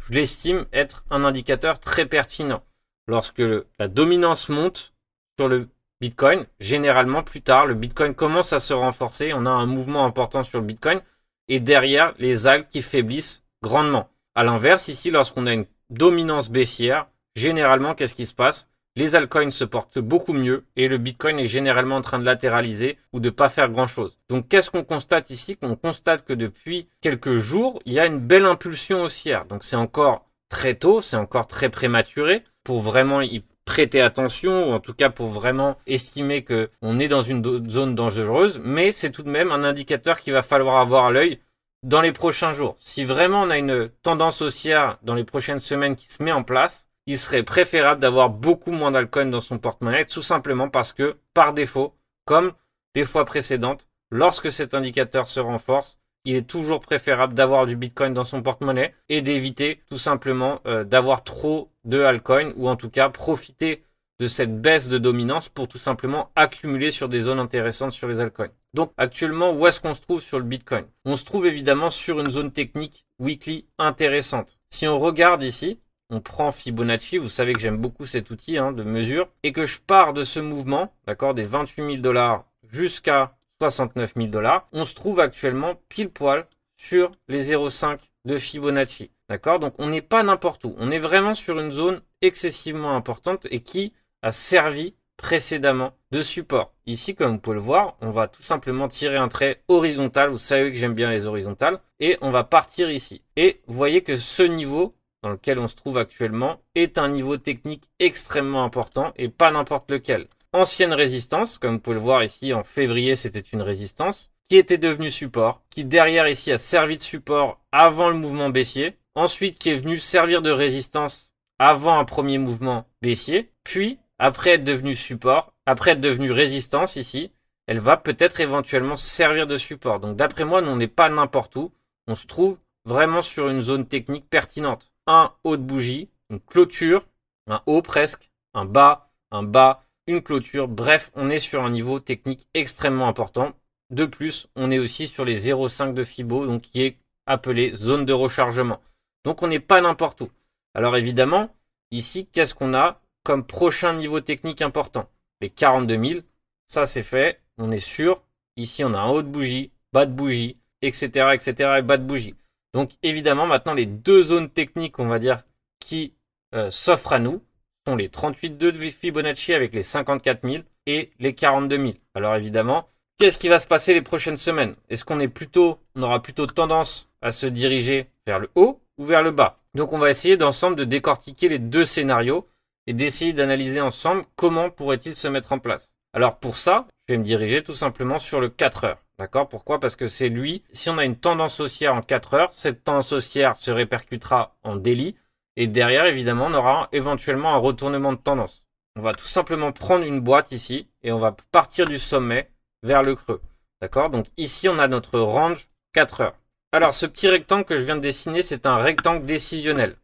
je 0.00 0.14
l'estime 0.14 0.66
être 0.72 1.04
un 1.10 1.24
indicateur 1.24 1.78
très 1.78 2.06
pertinent. 2.06 2.64
Lorsque 3.06 3.42
la 3.78 3.88
dominance 3.88 4.48
monte 4.48 4.92
sur 5.38 5.48
le 5.48 5.68
Bitcoin, 6.00 6.46
généralement 6.60 7.22
plus 7.22 7.42
tard, 7.42 7.66
le 7.66 7.74
Bitcoin 7.74 8.14
commence 8.14 8.54
à 8.54 8.58
se 8.58 8.72
renforcer, 8.72 9.32
on 9.34 9.44
a 9.44 9.50
un 9.50 9.66
mouvement 9.66 10.06
important 10.06 10.42
sur 10.42 10.60
le 10.60 10.66
Bitcoin, 10.66 11.02
et 11.48 11.60
derrière 11.60 12.14
les 12.18 12.46
algues 12.46 12.66
qui 12.66 12.80
faiblissent 12.80 13.44
grandement. 13.62 14.08
À 14.34 14.44
l'inverse, 14.44 14.88
ici, 14.88 15.10
lorsqu'on 15.10 15.46
a 15.46 15.52
une 15.52 15.66
dominance 15.90 16.50
baissière, 16.50 17.08
généralement, 17.36 17.94
qu'est-ce 17.94 18.14
qui 18.14 18.24
se 18.24 18.34
passe? 18.34 18.70
Les 18.96 19.14
altcoins 19.14 19.50
se 19.50 19.64
portent 19.64 19.98
beaucoup 19.98 20.32
mieux 20.32 20.64
et 20.74 20.88
le 20.88 20.98
Bitcoin 20.98 21.38
est 21.38 21.46
généralement 21.46 21.96
en 21.96 22.00
train 22.00 22.18
de 22.18 22.24
latéraliser 22.24 22.98
ou 23.12 23.20
de 23.20 23.30
pas 23.30 23.48
faire 23.48 23.68
grand-chose. 23.68 24.18
Donc, 24.28 24.48
qu'est-ce 24.48 24.70
qu'on 24.70 24.84
constate 24.84 25.30
ici? 25.30 25.58
On 25.62 25.76
constate 25.76 26.24
que 26.24 26.32
depuis 26.32 26.88
quelques 27.00 27.36
jours, 27.36 27.80
il 27.84 27.92
y 27.92 28.00
a 28.00 28.06
une 28.06 28.18
belle 28.18 28.46
impulsion 28.46 29.02
haussière. 29.02 29.44
Donc, 29.44 29.64
c'est 29.64 29.76
encore 29.76 30.26
très 30.48 30.74
tôt, 30.74 31.02
c'est 31.02 31.16
encore 31.16 31.46
très 31.46 31.68
prématuré 31.68 32.42
pour 32.64 32.80
vraiment 32.80 33.22
y 33.22 33.44
prêter 33.70 34.00
attention, 34.00 34.68
ou 34.68 34.72
en 34.72 34.80
tout 34.80 34.94
cas 34.94 35.10
pour 35.10 35.28
vraiment 35.28 35.76
estimer 35.86 36.42
que 36.42 36.70
on 36.82 36.98
est 36.98 37.06
dans 37.06 37.22
une 37.22 37.70
zone 37.70 37.94
dangereuse, 37.94 38.60
mais 38.64 38.90
c'est 38.90 39.12
tout 39.12 39.22
de 39.22 39.30
même 39.30 39.52
un 39.52 39.62
indicateur 39.62 40.18
qu'il 40.18 40.32
va 40.32 40.42
falloir 40.42 40.78
avoir 40.78 41.04
à 41.04 41.12
l'œil 41.12 41.38
dans 41.84 42.00
les 42.00 42.10
prochains 42.10 42.52
jours. 42.52 42.74
Si 42.80 43.04
vraiment 43.04 43.42
on 43.42 43.50
a 43.50 43.58
une 43.58 43.88
tendance 44.02 44.42
haussière 44.42 44.98
dans 45.02 45.14
les 45.14 45.22
prochaines 45.22 45.60
semaines 45.60 45.94
qui 45.94 46.08
se 46.08 46.20
met 46.20 46.32
en 46.32 46.42
place, 46.42 46.88
il 47.06 47.16
serait 47.16 47.44
préférable 47.44 48.00
d'avoir 48.00 48.28
beaucoup 48.28 48.72
moins 48.72 48.90
d'alcool 48.90 49.30
dans 49.30 49.40
son 49.40 49.58
porte-monnaie, 49.58 50.04
tout 50.04 50.20
simplement 50.20 50.68
parce 50.68 50.92
que, 50.92 51.16
par 51.32 51.54
défaut, 51.54 51.94
comme 52.24 52.52
les 52.96 53.04
fois 53.04 53.24
précédentes, 53.24 53.86
lorsque 54.10 54.50
cet 54.50 54.74
indicateur 54.74 55.28
se 55.28 55.38
renforce, 55.38 56.00
il 56.24 56.36
est 56.36 56.48
toujours 56.48 56.80
préférable 56.80 57.34
d'avoir 57.34 57.66
du 57.66 57.76
Bitcoin 57.76 58.12
dans 58.12 58.24
son 58.24 58.42
porte-monnaie 58.42 58.94
et 59.08 59.22
d'éviter 59.22 59.80
tout 59.88 59.98
simplement 59.98 60.60
euh, 60.66 60.84
d'avoir 60.84 61.24
trop 61.24 61.70
de 61.84 62.00
altcoin 62.00 62.52
ou 62.56 62.68
en 62.68 62.76
tout 62.76 62.90
cas 62.90 63.08
profiter 63.08 63.82
de 64.20 64.26
cette 64.26 64.60
baisse 64.60 64.88
de 64.88 64.98
dominance 64.98 65.48
pour 65.48 65.66
tout 65.66 65.78
simplement 65.78 66.30
accumuler 66.36 66.90
sur 66.90 67.08
des 67.08 67.20
zones 67.20 67.38
intéressantes 67.38 67.92
sur 67.92 68.06
les 68.06 68.20
altcoins. 68.20 68.50
Donc 68.74 68.92
actuellement, 68.98 69.52
où 69.52 69.66
est-ce 69.66 69.80
qu'on 69.80 69.94
se 69.94 70.02
trouve 70.02 70.20
sur 70.20 70.38
le 70.38 70.44
Bitcoin? 70.44 70.84
On 71.06 71.16
se 71.16 71.24
trouve 71.24 71.46
évidemment 71.46 71.88
sur 71.88 72.20
une 72.20 72.30
zone 72.30 72.52
technique 72.52 73.06
weekly 73.18 73.66
intéressante. 73.78 74.58
Si 74.68 74.86
on 74.86 74.98
regarde 74.98 75.42
ici, 75.42 75.80
on 76.10 76.20
prend 76.20 76.52
Fibonacci, 76.52 77.16
vous 77.16 77.28
savez 77.28 77.54
que 77.54 77.60
j'aime 77.60 77.78
beaucoup 77.78 78.04
cet 78.04 78.30
outil 78.30 78.58
hein, 78.58 78.72
de 78.72 78.82
mesure, 78.82 79.28
et 79.42 79.52
que 79.52 79.64
je 79.64 79.78
pars 79.78 80.12
de 80.12 80.24
ce 80.24 80.40
mouvement, 80.40 80.92
d'accord, 81.06 81.34
des 81.34 81.44
28 81.44 81.84
000 81.84 81.96
dollars 81.98 82.44
jusqu'à 82.68 83.36
69 83.60 84.14
000 84.16 84.28
dollars, 84.28 84.66
on 84.72 84.84
se 84.84 84.94
trouve 84.94 85.20
actuellement 85.20 85.74
pile 85.88 86.10
poil 86.10 86.46
sur 86.76 87.10
les 87.28 87.52
0,5 87.52 87.98
de 88.24 88.38
Fibonacci. 88.38 89.10
D'accord? 89.28 89.58
Donc 89.58 89.74
on 89.78 89.88
n'est 89.88 90.02
pas 90.02 90.22
n'importe 90.22 90.64
où. 90.64 90.74
On 90.78 90.90
est 90.90 90.98
vraiment 90.98 91.34
sur 91.34 91.60
une 91.60 91.70
zone 91.70 92.00
excessivement 92.22 92.96
importante 92.96 93.46
et 93.50 93.60
qui 93.60 93.92
a 94.22 94.32
servi 94.32 94.94
précédemment 95.16 95.92
de 96.10 96.22
support. 96.22 96.72
Ici, 96.86 97.14
comme 97.14 97.32
vous 97.32 97.38
pouvez 97.38 97.54
le 97.54 97.60
voir, 97.60 97.96
on 98.00 98.10
va 98.10 98.26
tout 98.26 98.42
simplement 98.42 98.88
tirer 98.88 99.16
un 99.18 99.28
trait 99.28 99.62
horizontal. 99.68 100.30
Vous 100.30 100.38
savez 100.38 100.72
que 100.72 100.78
j'aime 100.78 100.94
bien 100.94 101.10
les 101.10 101.26
horizontales. 101.26 101.78
Et 102.00 102.16
on 102.22 102.30
va 102.30 102.42
partir 102.42 102.90
ici. 102.90 103.22
Et 103.36 103.60
vous 103.66 103.74
voyez 103.74 104.02
que 104.02 104.16
ce 104.16 104.42
niveau 104.42 104.94
dans 105.22 105.28
lequel 105.28 105.58
on 105.58 105.68
se 105.68 105.76
trouve 105.76 105.98
actuellement 105.98 106.60
est 106.74 106.96
un 106.96 107.08
niveau 107.08 107.36
technique 107.36 107.90
extrêmement 107.98 108.64
important 108.64 109.12
et 109.16 109.28
pas 109.28 109.50
n'importe 109.50 109.90
lequel. 109.90 110.26
Ancienne 110.52 110.92
résistance, 110.92 111.58
comme 111.58 111.74
vous 111.74 111.78
pouvez 111.78 111.94
le 111.94 112.02
voir 112.02 112.24
ici 112.24 112.52
en 112.52 112.64
février, 112.64 113.14
c'était 113.14 113.38
une 113.38 113.62
résistance 113.62 114.32
qui 114.48 114.56
était 114.56 114.78
devenue 114.78 115.10
support, 115.10 115.62
qui 115.70 115.84
derrière 115.84 116.26
ici 116.26 116.50
a 116.50 116.58
servi 116.58 116.96
de 116.96 117.02
support 117.02 117.60
avant 117.70 118.08
le 118.08 118.16
mouvement 118.16 118.50
baissier, 118.50 118.98
ensuite 119.14 119.58
qui 119.58 119.70
est 119.70 119.76
venu 119.76 119.98
servir 119.98 120.42
de 120.42 120.50
résistance 120.50 121.32
avant 121.60 122.00
un 122.00 122.04
premier 122.04 122.38
mouvement 122.38 122.84
baissier, 123.00 123.52
puis 123.62 124.00
après 124.18 124.54
être 124.54 124.64
devenu 124.64 124.96
support, 124.96 125.52
après 125.66 125.92
être 125.92 126.00
devenu 126.00 126.32
résistance 126.32 126.96
ici, 126.96 127.30
elle 127.68 127.78
va 127.78 127.96
peut-être 127.96 128.40
éventuellement 128.40 128.96
servir 128.96 129.46
de 129.46 129.56
support. 129.56 130.00
Donc 130.00 130.16
d'après 130.16 130.44
moi, 130.44 130.60
on 130.64 130.74
n'est 130.74 130.88
pas 130.88 131.08
n'importe 131.08 131.54
où. 131.54 131.70
On 132.08 132.16
se 132.16 132.26
trouve 132.26 132.58
vraiment 132.84 133.22
sur 133.22 133.48
une 133.48 133.60
zone 133.60 133.86
technique 133.86 134.28
pertinente. 134.28 134.92
Un 135.06 135.32
haut 135.44 135.56
de 135.56 135.62
bougie, 135.62 136.08
une 136.28 136.40
clôture, 136.40 137.06
un 137.46 137.62
haut 137.66 137.82
presque, 137.82 138.32
un 138.52 138.64
bas, 138.64 139.12
un 139.30 139.44
bas, 139.44 139.84
une 140.10 140.22
clôture. 140.22 140.68
Bref, 140.68 141.10
on 141.14 141.30
est 141.30 141.38
sur 141.38 141.62
un 141.62 141.70
niveau 141.70 142.00
technique 142.00 142.46
extrêmement 142.54 143.08
important. 143.08 143.52
De 143.90 144.04
plus, 144.04 144.48
on 144.56 144.70
est 144.70 144.78
aussi 144.78 145.08
sur 145.08 145.24
les 145.24 145.48
0,5 145.48 145.94
de 145.94 146.04
Fibo, 146.04 146.46
donc 146.46 146.62
qui 146.62 146.82
est 146.82 146.96
appelé 147.26 147.74
zone 147.74 148.04
de 148.04 148.12
rechargement. 148.12 148.80
Donc 149.24 149.42
on 149.42 149.48
n'est 149.48 149.60
pas 149.60 149.80
n'importe 149.80 150.20
où. 150.22 150.30
Alors 150.74 150.96
évidemment, 150.96 151.54
ici, 151.90 152.26
qu'est-ce 152.26 152.54
qu'on 152.54 152.74
a 152.74 153.00
comme 153.24 153.44
prochain 153.44 153.92
niveau 153.92 154.20
technique 154.20 154.62
important? 154.62 155.08
Les 155.40 155.50
42 155.50 155.98
000, 155.98 156.20
ça 156.68 156.86
c'est 156.86 157.02
fait, 157.02 157.40
on 157.58 157.70
est 157.70 157.78
sûr. 157.78 158.22
Ici, 158.56 158.84
on 158.84 158.94
a 158.94 158.98
un 158.98 159.08
haut 159.08 159.22
de 159.22 159.28
bougie, 159.28 159.70
bas 159.92 160.06
de 160.06 160.12
bougie, 160.12 160.56
etc., 160.82 161.30
etc., 161.34 161.76
et 161.78 161.82
bas 161.82 161.96
de 161.96 162.04
bougie. 162.04 162.34
Donc 162.74 162.90
évidemment, 163.02 163.46
maintenant, 163.46 163.74
les 163.74 163.86
deux 163.86 164.22
zones 164.22 164.50
techniques, 164.50 164.98
on 164.98 165.06
va 165.06 165.18
dire, 165.18 165.42
qui 165.80 166.14
euh, 166.54 166.70
s'offrent 166.70 167.12
à 167.12 167.18
nous 167.18 167.42
sont 167.86 167.96
les 167.96 168.08
38,2 168.08 168.56
de 168.56 168.72
Fibonacci 168.90 169.54
avec 169.54 169.74
les 169.74 169.82
54 169.82 170.46
000 170.46 170.64
et 170.86 171.10
les 171.18 171.34
42 171.34 171.78
000. 171.78 171.92
Alors 172.14 172.34
évidemment, 172.34 172.88
qu'est-ce 173.18 173.38
qui 173.38 173.48
va 173.48 173.58
se 173.58 173.66
passer 173.66 173.94
les 173.94 174.02
prochaines 174.02 174.36
semaines? 174.36 174.76
Est-ce 174.88 175.04
qu'on 175.04 175.20
est 175.20 175.28
plutôt, 175.28 175.78
on 175.94 176.02
aura 176.02 176.22
plutôt 176.22 176.46
tendance 176.46 177.08
à 177.22 177.30
se 177.30 177.46
diriger 177.46 178.08
vers 178.26 178.38
le 178.38 178.50
haut 178.54 178.80
ou 178.98 179.04
vers 179.04 179.22
le 179.22 179.30
bas? 179.30 179.58
Donc 179.74 179.92
on 179.92 179.98
va 179.98 180.10
essayer 180.10 180.36
d'ensemble 180.36 180.76
de 180.76 180.84
décortiquer 180.84 181.48
les 181.48 181.58
deux 181.58 181.84
scénarios 181.84 182.46
et 182.86 182.92
d'essayer 182.92 183.32
d'analyser 183.32 183.80
ensemble 183.80 184.24
comment 184.36 184.70
pourrait-il 184.70 185.14
se 185.14 185.28
mettre 185.28 185.52
en 185.52 185.58
place. 185.58 185.94
Alors 186.12 186.38
pour 186.38 186.56
ça, 186.56 186.86
je 187.08 187.14
vais 187.14 187.18
me 187.18 187.24
diriger 187.24 187.62
tout 187.62 187.74
simplement 187.74 188.18
sur 188.18 188.40
le 188.40 188.48
4 188.48 188.84
heures. 188.84 188.98
D'accord? 189.18 189.48
Pourquoi? 189.48 189.78
Parce 189.78 189.96
que 189.96 190.08
c'est 190.08 190.30
lui, 190.30 190.62
si 190.72 190.88
on 190.88 190.96
a 190.96 191.04
une 191.04 191.16
tendance 191.16 191.60
haussière 191.60 191.94
en 191.94 192.00
4 192.00 192.34
heures, 192.34 192.48
cette 192.52 192.84
tendance 192.84 193.12
haussière 193.12 193.56
se 193.58 193.70
répercutera 193.70 194.56
en 194.64 194.76
délit 194.76 195.14
et 195.56 195.66
derrière 195.66 196.06
évidemment 196.06 196.46
on 196.46 196.54
aura 196.54 196.88
éventuellement 196.92 197.54
un 197.54 197.58
retournement 197.58 198.12
de 198.12 198.18
tendance. 198.18 198.64
On 198.96 199.02
va 199.02 199.12
tout 199.12 199.26
simplement 199.26 199.72
prendre 199.72 200.04
une 200.04 200.20
boîte 200.20 200.52
ici 200.52 200.88
et 201.02 201.12
on 201.12 201.18
va 201.18 201.36
partir 201.52 201.84
du 201.84 201.98
sommet 201.98 202.50
vers 202.82 203.02
le 203.02 203.14
creux. 203.14 203.40
D'accord? 203.80 204.10
Donc 204.10 204.26
ici 204.36 204.68
on 204.68 204.78
a 204.78 204.88
notre 204.88 205.20
range 205.20 205.68
4 205.94 206.20
heures. 206.20 206.36
Alors 206.72 206.94
ce 206.94 207.06
petit 207.06 207.28
rectangle 207.28 207.64
que 207.64 207.76
je 207.76 207.82
viens 207.82 207.96
de 207.96 208.00
dessiner, 208.00 208.42
c'est 208.42 208.66
un 208.66 208.76
rectangle 208.76 209.24
décisionnel. 209.24 209.96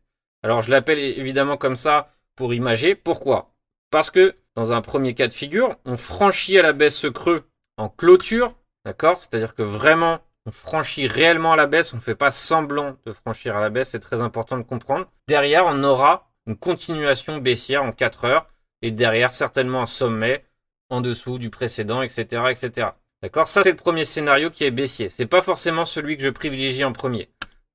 Alors 0.42 0.62
je 0.62 0.70
l'appelle 0.70 0.98
évidemment 0.98 1.56
comme 1.56 1.76
ça 1.76 2.10
pour 2.36 2.54
imager. 2.54 2.94
Pourquoi? 2.94 3.50
Parce 3.90 4.10
que 4.10 4.36
dans 4.56 4.72
un 4.72 4.80
premier 4.80 5.14
cas 5.14 5.28
de 5.28 5.32
figure, 5.32 5.76
on 5.84 5.96
franchit 5.96 6.58
à 6.58 6.62
la 6.62 6.72
baisse 6.72 6.96
ce 6.96 7.06
creux 7.06 7.40
en 7.76 7.88
clôture, 7.88 8.54
d'accord? 8.84 9.16
C'est-à-dire 9.18 9.54
que 9.54 9.62
vraiment, 9.62 10.20
on 10.46 10.52
franchit 10.52 11.08
réellement 11.08 11.52
à 11.52 11.56
la 11.56 11.66
baisse, 11.66 11.92
on 11.92 11.96
ne 11.96 12.00
fait 12.00 12.14
pas 12.14 12.30
semblant 12.30 12.96
de 13.04 13.12
franchir 13.12 13.56
à 13.56 13.60
la 13.60 13.68
baisse, 13.68 13.90
c'est 13.90 14.00
très 14.00 14.22
important 14.22 14.56
de 14.56 14.62
comprendre. 14.62 15.06
Derrière, 15.26 15.66
on 15.66 15.82
aura 15.82 16.30
une 16.46 16.56
continuation 16.56 17.38
baissière 17.38 17.82
en 17.82 17.90
4 17.92 18.24
heures, 18.24 18.46
et 18.80 18.92
derrière, 18.92 19.32
certainement 19.32 19.82
un 19.82 19.86
sommet 19.86 20.44
en 20.88 21.00
dessous 21.00 21.38
du 21.38 21.50
précédent, 21.50 22.00
etc., 22.00 22.44
etc. 22.50 22.90
D'accord? 23.22 23.48
Ça, 23.48 23.64
c'est 23.64 23.70
le 23.70 23.76
premier 23.76 24.04
scénario 24.04 24.50
qui 24.50 24.64
est 24.64 24.70
baissier. 24.70 25.08
C'est 25.08 25.26
pas 25.26 25.42
forcément 25.42 25.84
celui 25.84 26.16
que 26.16 26.22
je 26.22 26.28
privilégie 26.28 26.84
en 26.84 26.92
premier. 26.92 27.28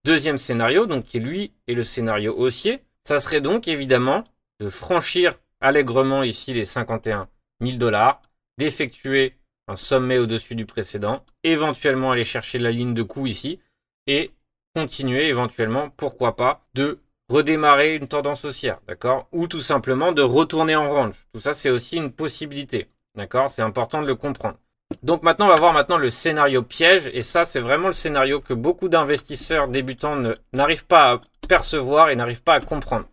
Deuxième 0.05 0.37
scénario, 0.37 0.85
donc 0.85 1.03
qui 1.03 1.19
lui 1.19 1.53
est 1.67 1.73
le 1.73 1.83
scénario 1.83 2.33
haussier, 2.37 2.79
ça 3.03 3.19
serait 3.19 3.41
donc 3.41 3.67
évidemment 3.67 4.23
de 4.59 4.69
franchir 4.69 5.33
allègrement 5.59 6.23
ici 6.23 6.53
les 6.53 6.65
51 6.65 7.27
000 7.61 7.77
dollars, 7.77 8.21
d'effectuer 8.57 9.35
un 9.71 9.75
sommet 9.75 10.17
au-dessus 10.17 10.55
du 10.55 10.65
précédent, 10.65 11.23
éventuellement 11.43 12.11
aller 12.11 12.23
chercher 12.23 12.59
la 12.59 12.71
ligne 12.71 12.93
de 12.93 13.03
coup 13.03 13.25
ici, 13.25 13.59
et 14.07 14.31
continuer 14.75 15.27
éventuellement, 15.27 15.89
pourquoi 15.89 16.35
pas, 16.35 16.61
de 16.73 16.99
redémarrer 17.29 17.95
une 17.95 18.07
tendance 18.07 18.45
haussière, 18.45 18.79
d'accord? 18.87 19.27
Ou 19.31 19.47
tout 19.47 19.61
simplement 19.61 20.11
de 20.11 20.21
retourner 20.21 20.75
en 20.75 20.91
range. 20.91 21.25
Tout 21.33 21.39
ça, 21.39 21.53
c'est 21.53 21.69
aussi 21.69 21.97
une 21.97 22.11
possibilité, 22.11 22.87
d'accord? 23.15 23.49
C'est 23.49 23.61
important 23.61 24.01
de 24.01 24.07
le 24.07 24.15
comprendre. 24.15 24.57
Donc 25.03 25.23
maintenant, 25.23 25.45
on 25.45 25.49
va 25.49 25.55
voir 25.55 25.73
maintenant 25.73 25.97
le 25.97 26.09
scénario 26.09 26.61
piège, 26.61 27.09
et 27.13 27.21
ça, 27.21 27.45
c'est 27.45 27.61
vraiment 27.61 27.87
le 27.87 27.93
scénario 27.93 28.41
que 28.41 28.53
beaucoup 28.53 28.89
d'investisseurs 28.89 29.67
débutants 29.69 30.21
n'arrivent 30.53 30.85
pas 30.85 31.13
à 31.13 31.21
percevoir 31.47 32.09
et 32.09 32.15
n'arrivent 32.15 32.43
pas 32.43 32.55
à 32.55 32.59
comprendre 32.59 33.05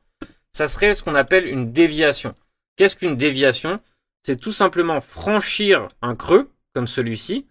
ça 0.59 0.67
serait 0.67 0.95
ce 0.95 1.05
qu'on 1.05 1.15
appelle 1.15 1.47
une 1.47 1.71
déviation. 1.71 2.35
Qu'est-ce 2.77 2.97
qu'une 2.97 3.17
déviation? 3.17 3.79
C'est 4.25 4.41
tout 4.41 4.53
simplement 4.53 5.01
franchir 5.01 5.89
un 6.03 6.15
creux, 6.15 6.51
comme 6.75 6.87
celui-ci, 6.87 7.47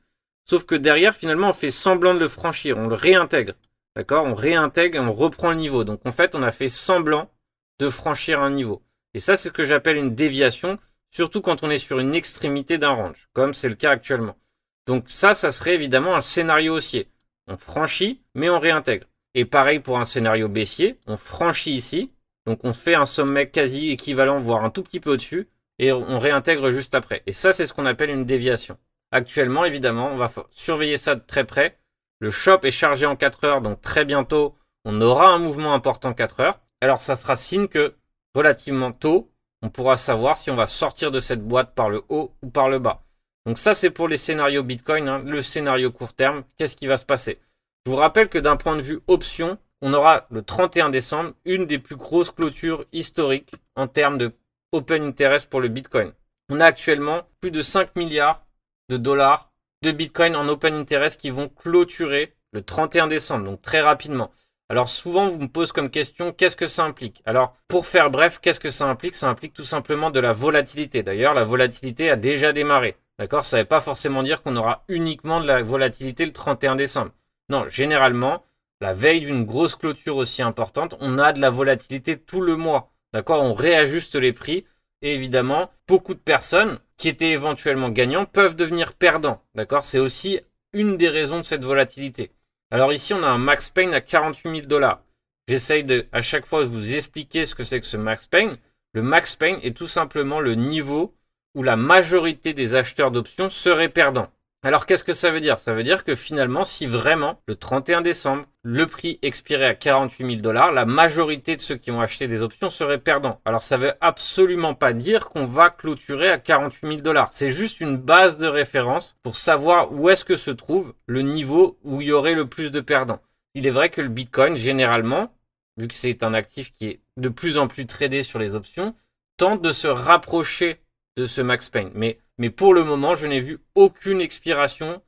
sauf 0.46 0.66
que 0.66 0.76
derrière, 0.76 1.16
finalement, 1.16 1.50
on 1.50 1.54
fait 1.54 1.72
semblant 1.72 2.14
de 2.14 2.20
le 2.20 2.28
franchir, 2.28 2.78
on 2.78 2.88
le 2.88 2.96
réintègre. 2.96 3.54
D'accord? 3.96 4.26
On 4.26 4.36
réintègre 4.36 4.98
et 4.98 5.00
on 5.00 5.14
reprend 5.14 5.50
le 5.50 5.56
niveau. 5.58 5.84
Donc 5.84 6.06
en 6.06 6.12
fait, 6.12 6.36
on 6.36 6.44
a 6.44 6.52
fait 6.52 6.70
semblant 6.70 7.32
de 7.80 7.90
franchir 7.90 8.42
un 8.42 8.52
niveau. 8.52 8.84
Et 9.14 9.20
ça, 9.20 9.36
c'est 9.36 9.50
ce 9.50 9.54
que 9.54 9.64
j'appelle 9.64 9.98
une 9.98 10.14
déviation, 10.14 10.78
surtout 11.10 11.42
quand 11.42 11.64
on 11.64 11.70
est 11.70 11.78
sur 11.80 12.00
une 12.00 12.14
extrémité 12.14 12.78
d'un 12.78 12.92
range, 12.92 13.28
comme 13.34 13.54
c'est 13.54 13.70
le 13.70 13.76
cas 13.76 13.92
actuellement. 13.92 14.38
Donc 14.86 15.10
ça, 15.10 15.34
ça 15.34 15.52
serait 15.52 15.74
évidemment 15.74 16.16
un 16.16 16.22
scénario 16.22 16.76
haussier. 16.76 17.10
On 17.48 17.58
franchit, 17.58 18.22
mais 18.36 18.50
on 18.50 18.60
réintègre. 18.60 19.08
Et 19.34 19.46
pareil 19.46 19.80
pour 19.80 20.00
un 20.00 20.04
scénario 20.04 20.48
baissier, 20.48 21.00
on 21.08 21.18
franchit 21.18 21.74
ici, 21.74 22.12
donc 22.46 22.60
on 22.64 22.74
fait 22.74 22.96
un 22.96 23.06
sommet 23.06 23.50
quasi 23.50 23.90
équivalent, 23.90 24.40
voire 24.40 24.64
un 24.64 24.70
tout 24.70 24.84
petit 24.84 25.00
peu 25.00 25.12
au-dessus, 25.12 25.48
et 25.79 25.91
on 25.91 26.19
réintègre 26.19 26.69
juste 26.69 26.96
après. 26.96 27.24
Et 27.27 27.31
ça, 27.31 27.53
c'est 27.53 27.67
ce 27.67 27.74
qu'on 27.74 27.86
appelle 27.86 28.10
une 28.10 28.25
déviation. 28.25 28.77
Actuellement, 29.12 29.65
évidemment, 29.65 30.10
on 30.12 30.17
va 30.17 30.31
surveiller 30.51 30.98
ça 30.98 31.15
de 31.15 31.22
très 31.25 31.46
près. 31.46 31.77
Le 32.19 32.31
shop 32.31 32.60
est 32.63 32.72
chargé 32.72 33.05
en 33.05 33.15
4 33.15 33.43
heures, 33.46 33.62
donc 33.62 33.81
très 33.81 34.03
bientôt, 34.03 34.55
on 34.86 35.01
aura 35.01 35.29
un 35.29 35.38
mouvement 35.38 35.74
important 35.74 36.13
4 36.13 36.39
heures. 36.39 36.60
Alors 36.81 37.01
ça 37.01 37.15
sera 37.15 37.36
signe 37.36 37.67
que 37.67 37.96
relativement 38.34 38.91
tôt, 38.91 39.31
on 39.62 39.69
pourra 39.69 39.98
savoir 39.98 40.38
si 40.38 40.51
on 40.51 40.55
va 40.55 40.67
sortir 40.67 41.12
de 41.12 41.19
cette 41.19 41.41
boîte 41.41 41.74
par 41.74 41.89
le 41.89 42.03
haut 42.10 42.34
ou 42.41 42.50
par 42.50 42.69
le 42.69 42.79
bas. 42.79 43.03
Donc 43.46 43.57
ça, 43.57 43.74
c'est 43.74 43.89
pour 43.89 44.07
les 44.07 44.17
scénarios 44.17 44.63
Bitcoin, 44.63 45.07
hein. 45.07 45.22
le 45.25 45.41
scénario 45.41 45.91
court 45.91 46.13
terme, 46.13 46.43
qu'est-ce 46.57 46.75
qui 46.75 46.88
va 46.88 46.98
se 46.98 47.05
passer? 47.05 47.39
Je 47.86 47.91
vous 47.91 47.98
rappelle 47.98 48.29
que 48.29 48.38
d'un 48.38 48.57
point 48.57 48.75
de 48.75 48.81
vue 48.81 49.00
option, 49.07 49.57
on 49.81 49.93
aura 49.93 50.27
le 50.31 50.41
31 50.41 50.89
décembre 50.89 51.34
une 51.46 51.65
des 51.65 51.79
plus 51.79 51.96
grosses 51.96 52.31
clôtures 52.31 52.86
historiques 52.91 53.53
en 53.75 53.88
termes 53.88 54.17
de 54.17 54.34
open 54.72 55.04
interest 55.04 55.50
pour 55.50 55.62
le 55.62 55.68
Bitcoin. 55.68 56.14
On 56.50 56.60
a 56.60 56.66
actuellement 56.66 57.24
plus 57.42 57.52
de 57.52 57.62
5 57.62 57.96
milliards 57.96 58.46
de 58.90 58.98
dollars 58.98 59.52
de 59.82 59.92
Bitcoin 59.92 60.36
en 60.36 60.48
open 60.48 60.74
interest 60.74 61.20
qui 61.20 61.30
vont 61.30 61.50
clôturer 61.50 62.34
le 62.54 62.62
31 62.62 63.08
décembre, 63.08 63.46
donc 63.46 63.62
très 63.62 63.82
rapidement. 63.82 64.32
Alors 64.70 64.90
souvent, 64.90 65.30
vous 65.30 65.40
me 65.40 65.48
posez 65.48 65.72
comme 65.72 65.90
question, 65.90 66.34
qu'est-ce 66.34 66.58
que 66.58 66.68
ça 66.68 66.84
implique? 66.84 67.22
Alors, 67.26 67.56
pour 67.70 67.88
faire 67.88 68.10
bref, 68.10 68.40
qu'est-ce 68.42 68.60
que 68.60 68.70
ça 68.70 68.86
implique? 68.86 69.16
Ça 69.16 69.30
implique 69.30 69.54
tout 69.54 69.64
simplement 69.64 70.12
de 70.12 70.20
la 70.20 70.34
volatilité. 70.34 71.04
D'ailleurs, 71.04 71.34
la 71.34 71.46
volatilité 71.46 72.10
a 72.10 72.18
déjà 72.18 72.52
démarré. 72.52 72.98
D'accord? 73.18 73.46
Ça 73.46 73.58
ne 73.58 73.62
veut 73.62 73.68
pas 73.68 73.80
forcément 73.80 74.24
dire 74.24 74.44
qu'on 74.44 74.58
aura 74.58 74.84
uniquement 74.90 75.40
de 75.40 75.48
la 75.48 75.62
volatilité 75.62 76.26
le 76.26 76.34
31 76.34 76.76
décembre. 76.76 77.12
Non, 77.50 77.68
généralement, 77.70 78.44
la 78.82 78.94
veille 78.94 79.22
d'une 79.22 79.46
grosse 79.46 79.76
clôture 79.76 80.18
aussi 80.18 80.42
importante, 80.42 80.96
on 81.00 81.18
a 81.18 81.32
de 81.32 81.40
la 81.40 81.50
volatilité 81.50 82.20
tout 82.20 82.42
le 82.42 82.58
mois. 82.58 82.92
D'accord? 83.14 83.44
On 83.44 83.54
réajuste 83.54 84.16
les 84.16 84.34
prix. 84.34 84.66
Et 85.02 85.14
évidemment, 85.14 85.70
beaucoup 85.88 86.14
de 86.14 86.20
personnes 86.20 86.80
qui 86.98 87.08
étaient 87.08 87.32
éventuellement 87.32 87.90
gagnants 87.90 88.26
peuvent 88.26 88.56
devenir 88.56 88.94
perdants. 88.94 89.44
D'accord? 89.54 89.84
C'est 89.84 90.00
aussi 90.00 90.40
une 90.74 90.98
des 90.98 91.10
raisons 91.10 91.38
de 91.38 91.44
cette 91.44 91.64
volatilité. 91.64 92.32
Alors 92.72 92.92
ici, 92.92 93.14
on 93.14 93.24
a 93.24 93.28
un 93.28 93.38
max 93.38 93.70
pain 93.70 93.92
à 93.94 94.02
48 94.02 94.50
000 94.50 94.68
dollars. 94.68 95.02
J'essaye 95.48 95.86
à 96.12 96.22
chaque 96.22 96.46
fois, 96.46 96.64
de 96.64 96.70
vous 96.70 96.96
expliquer 96.96 97.46
ce 97.46 97.56
que 97.56 97.64
c'est 97.64 97.80
que 97.80 97.86
ce 97.86 97.96
max 97.98 98.28
pain. 98.28 98.58
Le 98.94 99.02
max 99.02 99.36
pain 99.36 99.60
est 99.64 99.76
tout 99.76 99.88
simplement 99.88 100.40
le 100.40 100.56
niveau 100.56 101.16
où 101.56 101.64
la 101.64 101.76
majorité 101.76 102.54
des 102.54 102.76
acheteurs 102.76 103.12
d'options 103.12 103.50
seraient 103.50 103.90
perdants. 103.90 104.30
Alors 104.64 104.86
qu'est-ce 104.86 105.04
que 105.04 105.14
ça 105.14 105.32
veut 105.32 105.40
dire? 105.40 105.60
Ça 105.60 105.74
veut 105.74 105.84
dire 105.84 106.04
que 106.04 106.16
finalement, 106.16 106.66
si 106.66 106.86
vraiment 106.86 107.42
le 107.48 107.56
31 107.56 108.02
décembre, 108.02 108.46
le 108.70 108.86
prix 108.86 109.18
expirait 109.22 109.64
à 109.64 109.76
48 109.76 110.26
000 110.26 110.42
dollars, 110.42 110.74
la 110.74 110.86
majorité 110.86 111.56
de 111.56 111.62
ceux 111.62 111.78
qui 111.78 111.90
ont 111.90 112.02
acheté 112.02 112.28
des 112.28 112.42
options 112.42 112.70
seraient 112.70 112.98
perdants. 112.98 113.40
Alors 113.46 113.64
ça 113.64 113.78
veut 113.78 113.94
absolument 114.02 114.74
pas 114.74 114.92
dire 114.92 115.30
qu'on 115.30 115.46
va 115.46 115.70
clôturer 115.70 116.30
à 116.30 116.38
48 116.38 116.88
000 116.90 117.00
dollars. 117.00 117.30
C'est 117.32 117.54
juste 117.54 117.80
une 117.80 117.96
base 117.96 118.38
de 118.38 118.46
référence 118.46 119.16
pour 119.24 119.38
savoir 119.38 119.94
où 119.94 120.10
est-ce 120.10 120.26
que 120.26 120.36
se 120.36 120.52
trouve 120.52 120.94
le 121.06 121.22
niveau 121.22 121.80
où 121.86 122.02
il 122.02 122.10
y 122.10 122.12
aurait 122.12 122.36
le 122.36 122.46
plus 122.46 122.70
de 122.70 122.82
perdants. 122.82 123.22
Il 123.54 123.66
est 123.66 123.72
vrai 123.72 123.90
que 123.90 124.02
le 124.02 124.10
Bitcoin, 124.10 124.58
généralement, 124.58 125.34
vu 125.78 125.88
que 125.88 125.96
c'est 125.96 126.22
un 126.22 126.34
actif 126.34 126.74
qui 126.74 126.88
est 126.88 127.00
de 127.16 127.30
plus 127.30 127.58
en 127.58 127.70
plus 127.70 127.86
tradé 127.86 128.22
sur 128.22 128.38
les 128.38 128.54
options, 128.54 128.94
tente 129.38 129.62
de 129.62 129.72
se 129.72 129.88
rapprocher 129.88 130.76
de 131.16 131.26
ce 131.26 131.42
max 131.42 131.70
pain. 131.70 131.90
Mais 131.94 132.20
mais 132.38 132.50
pour 132.50 132.74
le 132.74 132.84
moment, 132.84 133.16
je 133.16 133.28
n'ai 133.28 133.40
vu 133.40 133.60
aucune 133.76 134.22
expiration, 134.22 135.02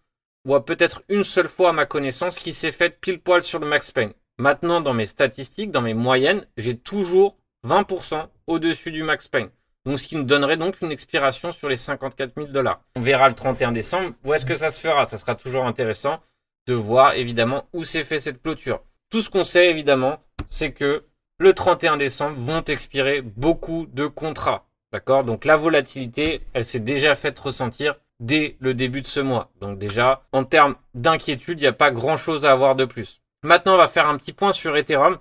ou 0.46 0.60
peut-être 0.60 1.04
une 1.10 1.24
seule 1.24 1.48
fois 1.48 1.70
à 1.70 1.74
ma 1.74 1.86
connaissance, 1.86 2.40
qui 2.40 2.54
s'est 2.54 2.72
faite 2.72 3.00
pile 3.00 3.22
poil 3.22 3.42
sur 3.42 3.60
le 3.60 3.68
max 3.68 3.92
pain. 3.92 4.12
Maintenant, 4.38 4.82
dans 4.82 4.94
mes 4.94 5.06
statistiques, 5.06 5.72
dans 5.72 5.82
mes 5.82 5.94
moyennes, 5.94 6.48
j'ai 6.58 6.78
toujours 6.78 7.38
20% 7.68 8.28
au-dessus 8.48 8.92
du 8.92 9.04
max 9.04 9.28
pain. 9.28 9.50
Donc, 9.86 10.00
ce 10.00 10.08
qui 10.08 10.18
me 10.18 10.24
donnerait 10.24 10.58
donc 10.58 10.82
une 10.82 10.92
expiration 10.92 11.52
sur 11.52 11.70
les 11.70 11.76
54 11.76 12.34
000 12.36 12.48
dollars. 12.48 12.82
On 12.96 13.02
verra 13.02 13.28
le 13.28 13.36
31 13.36 13.72
décembre 13.72 14.14
où 14.24 14.34
est-ce 14.34 14.46
que 14.46 14.56
ça 14.56 14.72
se 14.72 14.80
fera? 14.80 15.06
Ça 15.06 15.18
sera 15.18 15.36
toujours 15.36 15.66
intéressant 15.66 16.20
de 16.68 16.74
voir 16.74 17.14
évidemment 17.16 17.68
où 17.74 17.84
s'est 17.84 18.04
fait 18.04 18.20
cette 18.20 18.42
clôture. 18.42 18.82
Tout 19.10 19.22
ce 19.22 19.30
qu'on 19.30 19.44
sait 19.44 19.70
évidemment, 19.70 20.20
c'est 20.48 20.72
que 20.72 21.06
le 21.40 21.54
31 21.54 21.98
décembre 21.98 22.38
vont 22.38 22.64
expirer 22.64 23.22
beaucoup 23.22 23.88
de 23.92 24.06
contrats. 24.06 24.68
D'accord? 24.92 25.24
Donc 25.24 25.46
la 25.46 25.58
volatilité, 25.58 26.42
elle 26.54 26.66
s'est 26.66 26.80
déjà 26.80 27.16
faite 27.16 27.40
ressentir 27.40 27.96
dès 28.20 28.58
le 28.60 28.74
début 28.74 29.02
de 29.02 29.08
ce 29.08 29.20
mois. 29.20 29.52
Donc 29.62 29.78
déjà, 29.78 30.24
en 30.32 30.44
termes 30.44 30.76
d'inquiétude, 30.94 31.60
il 31.60 31.64
n'y 31.64 31.68
a 31.68 31.74
pas 31.74 31.92
grand-chose 31.92 32.46
à 32.46 32.52
avoir 32.52 32.76
de 32.76 32.86
plus. 32.86 33.22
Maintenant, 33.44 33.76
on 33.76 33.78
va 33.78 33.88
faire 33.88 34.08
un 34.08 34.18
petit 34.18 34.34
point 34.34 34.54
sur 34.54 34.76
Ethereum 34.76 35.18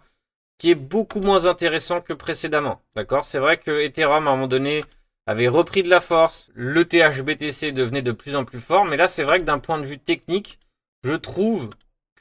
qui 0.58 0.70
est 0.70 0.74
beaucoup 0.74 1.20
moins 1.20 1.46
intéressant 1.46 2.00
que 2.00 2.12
précédemment. 2.12 2.80
D'accord? 2.96 3.24
C'est 3.24 3.38
vrai 3.38 3.58
que 3.58 3.80
Ethereum, 3.80 4.26
à 4.26 4.30
un 4.30 4.34
moment 4.34 4.48
donné, 4.48 4.82
avait 5.26 5.46
repris 5.46 5.82
de 5.82 5.90
la 5.90 6.00
force, 6.00 6.50
le 6.54 6.84
THBTC 6.84 7.70
devenait 7.70 8.02
de 8.02 8.12
plus 8.12 8.34
en 8.34 8.44
plus 8.44 8.60
fort, 8.60 8.84
mais 8.84 8.96
là, 8.96 9.06
c'est 9.06 9.22
vrai 9.22 9.38
que 9.38 9.44
d'un 9.44 9.60
point 9.60 9.78
de 9.78 9.86
vue 9.86 9.98
technique, 9.98 10.58
je 11.04 11.14
trouve 11.14 11.70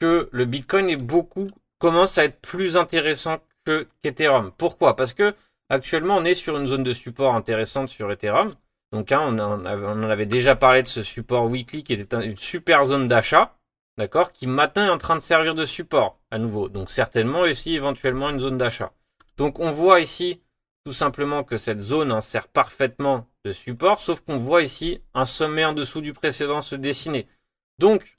que 0.00 0.28
le 0.30 0.44
Bitcoin 0.44 0.88
est 0.88 0.96
beaucoup, 0.96 1.48
commence 1.78 2.18
à 2.18 2.24
être 2.24 2.40
plus 2.40 2.76
intéressant 2.76 3.38
que 3.64 3.88
qu'Ethereum. 4.02 4.52
Pourquoi? 4.56 4.94
Parce 4.94 5.12
que 5.12 5.34
Actuellement, 5.70 6.16
on 6.16 6.24
est 6.24 6.34
sur 6.34 6.56
une 6.56 6.66
zone 6.66 6.82
de 6.82 6.92
support 6.92 7.34
intéressante 7.34 7.90
sur 7.90 8.10
Ethereum. 8.10 8.50
Donc, 8.92 9.12
hein, 9.12 9.20
on, 9.20 9.38
en 9.38 10.02
avait 10.10 10.26
déjà 10.26 10.56
parlé 10.56 10.82
de 10.82 10.88
ce 10.88 11.02
support 11.02 11.46
weekly 11.46 11.82
qui 11.82 11.92
était 11.92 12.24
une 12.24 12.36
super 12.36 12.84
zone 12.86 13.08
d'achat, 13.08 13.56
d'accord, 13.98 14.32
qui 14.32 14.46
maintenant 14.46 14.86
est 14.86 14.90
en 14.90 14.98
train 14.98 15.16
de 15.16 15.20
servir 15.20 15.54
de 15.54 15.64
support 15.64 16.18
à 16.30 16.38
nouveau. 16.38 16.68
Donc, 16.68 16.90
certainement 16.90 17.40
aussi 17.40 17.74
éventuellement 17.74 18.30
une 18.30 18.40
zone 18.40 18.58
d'achat. 18.58 18.92
Donc, 19.36 19.58
on 19.58 19.70
voit 19.70 20.00
ici 20.00 20.40
tout 20.84 20.92
simplement 20.92 21.44
que 21.44 21.58
cette 21.58 21.80
zone 21.80 22.12
en 22.12 22.22
sert 22.22 22.48
parfaitement 22.48 23.26
de 23.44 23.52
support, 23.52 24.00
sauf 24.00 24.22
qu'on 24.22 24.38
voit 24.38 24.62
ici 24.62 25.02
un 25.12 25.26
sommet 25.26 25.64
en 25.64 25.74
dessous 25.74 26.00
du 26.00 26.14
précédent 26.14 26.62
se 26.62 26.76
dessiner. 26.76 27.28
Donc, 27.78 28.16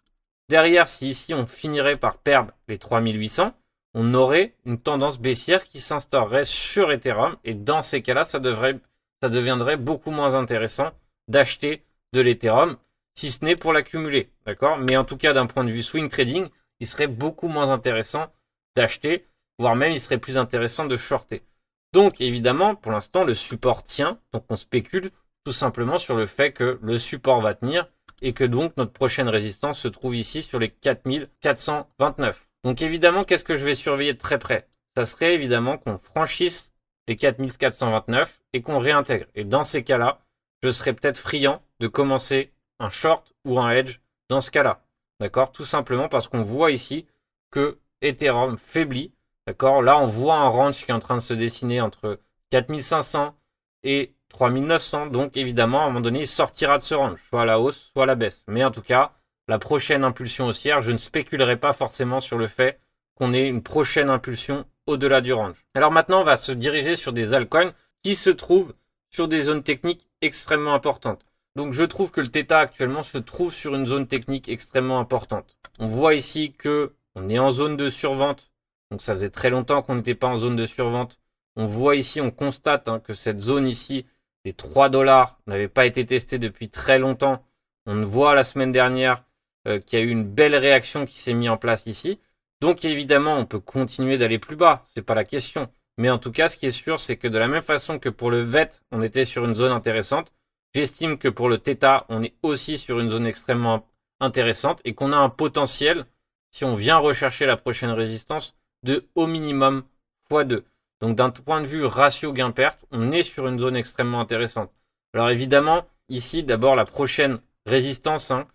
derrière, 0.49 0.87
si 0.87 1.09
ici 1.09 1.33
on 1.33 1.47
finirait 1.47 1.95
par 1.95 2.19
perdre 2.19 2.53
les 2.67 2.77
3800, 2.77 3.55
on 3.95 4.13
aurait 4.13 4.55
une 4.65 4.79
tendance 4.79 5.19
baissière 5.19 5.65
qui 5.65 5.81
s'instaurerait 5.81 6.43
sur 6.43 6.91
Ethereum 6.91 7.37
et 7.43 7.55
dans 7.55 7.81
ces 7.81 8.01
cas-là, 8.01 8.23
ça 8.23 8.39
devrait, 8.39 8.79
ça 9.21 9.29
deviendrait 9.29 9.77
beaucoup 9.77 10.11
moins 10.11 10.35
intéressant 10.35 10.91
d'acheter 11.27 11.83
de 12.13 12.21
l'Ethereum, 12.21 12.77
si 13.15 13.31
ce 13.31 13.43
n'est 13.43 13.55
pour 13.55 13.73
l'accumuler, 13.73 14.29
d'accord? 14.45 14.77
Mais 14.77 14.97
en 14.97 15.03
tout 15.03 15.17
cas, 15.17 15.33
d'un 15.33 15.45
point 15.45 15.63
de 15.63 15.71
vue 15.71 15.83
swing 15.83 16.09
trading, 16.09 16.47
il 16.79 16.87
serait 16.87 17.07
beaucoup 17.07 17.47
moins 17.47 17.69
intéressant 17.69 18.27
d'acheter, 18.75 19.27
voire 19.57 19.75
même 19.75 19.91
il 19.91 19.99
serait 19.99 20.17
plus 20.17 20.37
intéressant 20.37 20.85
de 20.85 20.95
shorter. 20.95 21.43
Donc 21.91 22.21
évidemment, 22.21 22.75
pour 22.75 22.91
l'instant, 22.91 23.23
le 23.23 23.33
support 23.33 23.83
tient, 23.83 24.19
donc 24.31 24.45
on 24.49 24.55
spécule 24.55 25.11
tout 25.43 25.51
simplement 25.51 25.97
sur 25.97 26.15
le 26.15 26.25
fait 26.25 26.51
que 26.51 26.79
le 26.81 26.97
support 26.97 27.41
va 27.41 27.53
tenir 27.53 27.87
et 28.21 28.33
que 28.33 28.43
donc 28.43 28.75
notre 28.77 28.91
prochaine 28.91 29.29
résistance 29.29 29.79
se 29.79 29.87
trouve 29.87 30.15
ici 30.15 30.43
sur 30.43 30.59
les 30.59 30.69
4429. 30.69 32.47
Donc 32.63 32.81
évidemment, 32.81 33.23
qu'est-ce 33.23 33.43
que 33.43 33.55
je 33.55 33.65
vais 33.65 33.75
surveiller 33.75 34.13
de 34.13 34.17
très 34.17 34.39
près? 34.39 34.67
Ça 34.95 35.05
serait 35.05 35.33
évidemment 35.33 35.77
qu'on 35.77 35.97
franchisse 35.97 36.71
les 37.09 37.17
4429 37.17 38.39
et 38.53 38.61
qu'on 38.61 38.77
réintègre. 38.77 39.25
Et 39.33 39.43
dans 39.43 39.63
ces 39.63 39.83
cas-là, 39.83 40.19
je 40.61 40.69
serais 40.69 40.93
peut-être 40.93 41.17
friand 41.17 41.59
de 41.79 41.87
commencer 41.87 42.53
un 42.79 42.91
short 42.91 43.33
ou 43.45 43.59
un 43.59 43.71
hedge 43.71 43.99
dans 44.29 44.41
ce 44.41 44.51
cas-là. 44.51 44.83
D'accord? 45.19 45.51
Tout 45.51 45.65
simplement 45.65 46.07
parce 46.07 46.27
qu'on 46.27 46.43
voit 46.43 46.69
ici 46.69 47.07
que 47.49 47.79
Ethereum 48.03 48.59
faiblit. 48.59 49.11
D'accord? 49.47 49.81
Là, 49.81 49.97
on 49.97 50.05
voit 50.05 50.35
un 50.35 50.47
range 50.47 50.85
qui 50.85 50.91
est 50.91 50.93
en 50.93 50.99
train 50.99 51.15
de 51.15 51.21
se 51.21 51.33
dessiner 51.33 51.81
entre 51.81 52.19
4500 52.51 53.35
et 53.83 54.13
3900. 54.29 55.07
Donc 55.07 55.35
évidemment, 55.35 55.79
à 55.79 55.83
un 55.85 55.87
moment 55.87 56.01
donné, 56.01 56.21
il 56.21 56.27
sortira 56.27 56.77
de 56.77 56.83
ce 56.83 56.93
range, 56.93 57.19
soit 57.27 57.41
à 57.41 57.45
la 57.45 57.59
hausse, 57.59 57.89
soit 57.91 58.03
à 58.03 58.05
la 58.05 58.15
baisse. 58.15 58.45
Mais 58.47 58.63
en 58.63 58.69
tout 58.69 58.83
cas, 58.83 59.13
la 59.47 59.57
prochaine 59.57 60.03
impulsion 60.03 60.45
haussière, 60.45 60.81
je 60.81 60.91
ne 60.91 60.97
spéculerai 60.97 61.57
pas 61.57 61.73
forcément 61.73 62.19
sur 62.19 62.37
le 62.37 62.45
fait 62.45 62.79
qu'on 63.19 63.33
ait 63.33 63.47
une 63.47 63.61
prochaine 63.61 64.09
impulsion 64.09 64.65
au-delà 64.87 65.21
du 65.21 65.33
range. 65.33 65.65
Alors 65.75 65.91
maintenant, 65.91 66.21
on 66.21 66.25
va 66.25 66.35
se 66.35 66.51
diriger 66.51 66.95
sur 66.95 67.13
des 67.13 67.33
altcoins 67.33 67.73
qui 68.03 68.15
se 68.15 68.29
trouvent 68.29 68.73
sur 69.09 69.27
des 69.27 69.43
zones 69.43 69.63
techniques 69.63 70.07
extrêmement 70.21 70.73
importantes. 70.73 71.25
Donc 71.55 71.73
je 71.73 71.83
trouve 71.83 72.11
que 72.11 72.21
le 72.21 72.29
Theta 72.29 72.59
actuellement 72.59 73.03
se 73.03 73.17
trouve 73.17 73.53
sur 73.53 73.75
une 73.75 73.85
zone 73.85 74.07
technique 74.07 74.49
extrêmement 74.49 74.99
importante. 74.99 75.57
On 75.79 75.87
voit 75.87 76.13
ici 76.13 76.53
que 76.53 76.93
on 77.15 77.29
est 77.29 77.39
en 77.39 77.51
zone 77.51 77.75
de 77.75 77.89
survente. 77.89 78.51
Donc 78.91 79.01
ça 79.01 79.13
faisait 79.13 79.29
très 79.29 79.49
longtemps 79.49 79.81
qu'on 79.81 79.95
n'était 79.95 80.15
pas 80.15 80.27
en 80.27 80.37
zone 80.37 80.55
de 80.55 80.65
survente. 80.65 81.19
On 81.55 81.67
voit 81.67 81.95
ici, 81.95 82.21
on 82.21 82.31
constate 82.31 82.87
hein, 82.87 82.99
que 82.99 83.13
cette 83.13 83.41
zone 83.41 83.67
ici, 83.67 84.05
des 84.45 84.53
3 84.53 84.89
dollars, 84.89 85.39
n'avait 85.47 85.67
pas 85.67 85.85
été 85.85 86.05
testée 86.05 86.39
depuis 86.39 86.69
très 86.69 86.99
longtemps. 86.99 87.43
On 87.85 88.03
voit 88.03 88.35
la 88.35 88.43
semaine 88.43 88.71
dernière 88.71 89.23
euh, 89.67 89.79
qu'il 89.79 89.99
y 89.99 90.01
a 90.01 90.05
eu 90.05 90.09
une 90.09 90.23
belle 90.23 90.55
réaction 90.55 91.05
qui 91.05 91.19
s'est 91.19 91.33
mise 91.33 91.49
en 91.49 91.57
place 91.57 91.85
ici. 91.85 92.19
Donc 92.61 92.83
évidemment, 92.83 93.37
on 93.37 93.45
peut 93.45 93.59
continuer 93.59 94.17
d'aller 94.17 94.39
plus 94.39 94.55
bas, 94.55 94.83
c'est 94.93 95.01
pas 95.01 95.15
la 95.15 95.23
question. 95.23 95.69
Mais 95.97 96.09
en 96.09 96.17
tout 96.17 96.31
cas, 96.31 96.47
ce 96.47 96.57
qui 96.57 96.65
est 96.65 96.71
sûr, 96.71 96.99
c'est 96.99 97.17
que 97.17 97.27
de 97.27 97.37
la 97.37 97.47
même 97.47 97.61
façon 97.61 97.99
que 97.99 98.09
pour 98.09 98.31
le 98.31 98.39
VET, 98.41 98.81
on 98.91 99.01
était 99.01 99.25
sur 99.25 99.45
une 99.45 99.55
zone 99.55 99.71
intéressante, 99.71 100.31
j'estime 100.73 101.17
que 101.17 101.27
pour 101.27 101.49
le 101.49 101.57
Theta, 101.57 102.05
on 102.09 102.23
est 102.23 102.35
aussi 102.41 102.77
sur 102.77 102.99
une 102.99 103.09
zone 103.09 103.27
extrêmement 103.27 103.85
intéressante 104.19 104.81
et 104.85 104.93
qu'on 104.93 105.13
a 105.13 105.17
un 105.17 105.29
potentiel, 105.29 106.05
si 106.51 106.65
on 106.65 106.75
vient 106.75 106.97
rechercher 106.97 107.45
la 107.45 107.57
prochaine 107.57 107.91
résistance, 107.91 108.55
de 108.83 109.07
au 109.15 109.27
minimum 109.27 109.83
x2. 110.31 110.63
Donc 111.01 111.15
d'un 111.15 111.29
point 111.29 111.61
de 111.61 111.67
vue 111.67 111.85
ratio 111.85 112.33
gain-perte, 112.33 112.85
on 112.91 113.11
est 113.11 113.23
sur 113.23 113.47
une 113.47 113.59
zone 113.59 113.75
extrêmement 113.75 114.19
intéressante. 114.19 114.71
Alors 115.13 115.29
évidemment, 115.29 115.85
ici, 116.09 116.43
d'abord 116.43 116.75
la 116.75 116.85
prochaine 116.85 117.39
résistance, 117.65 118.31
hein, 118.31 118.47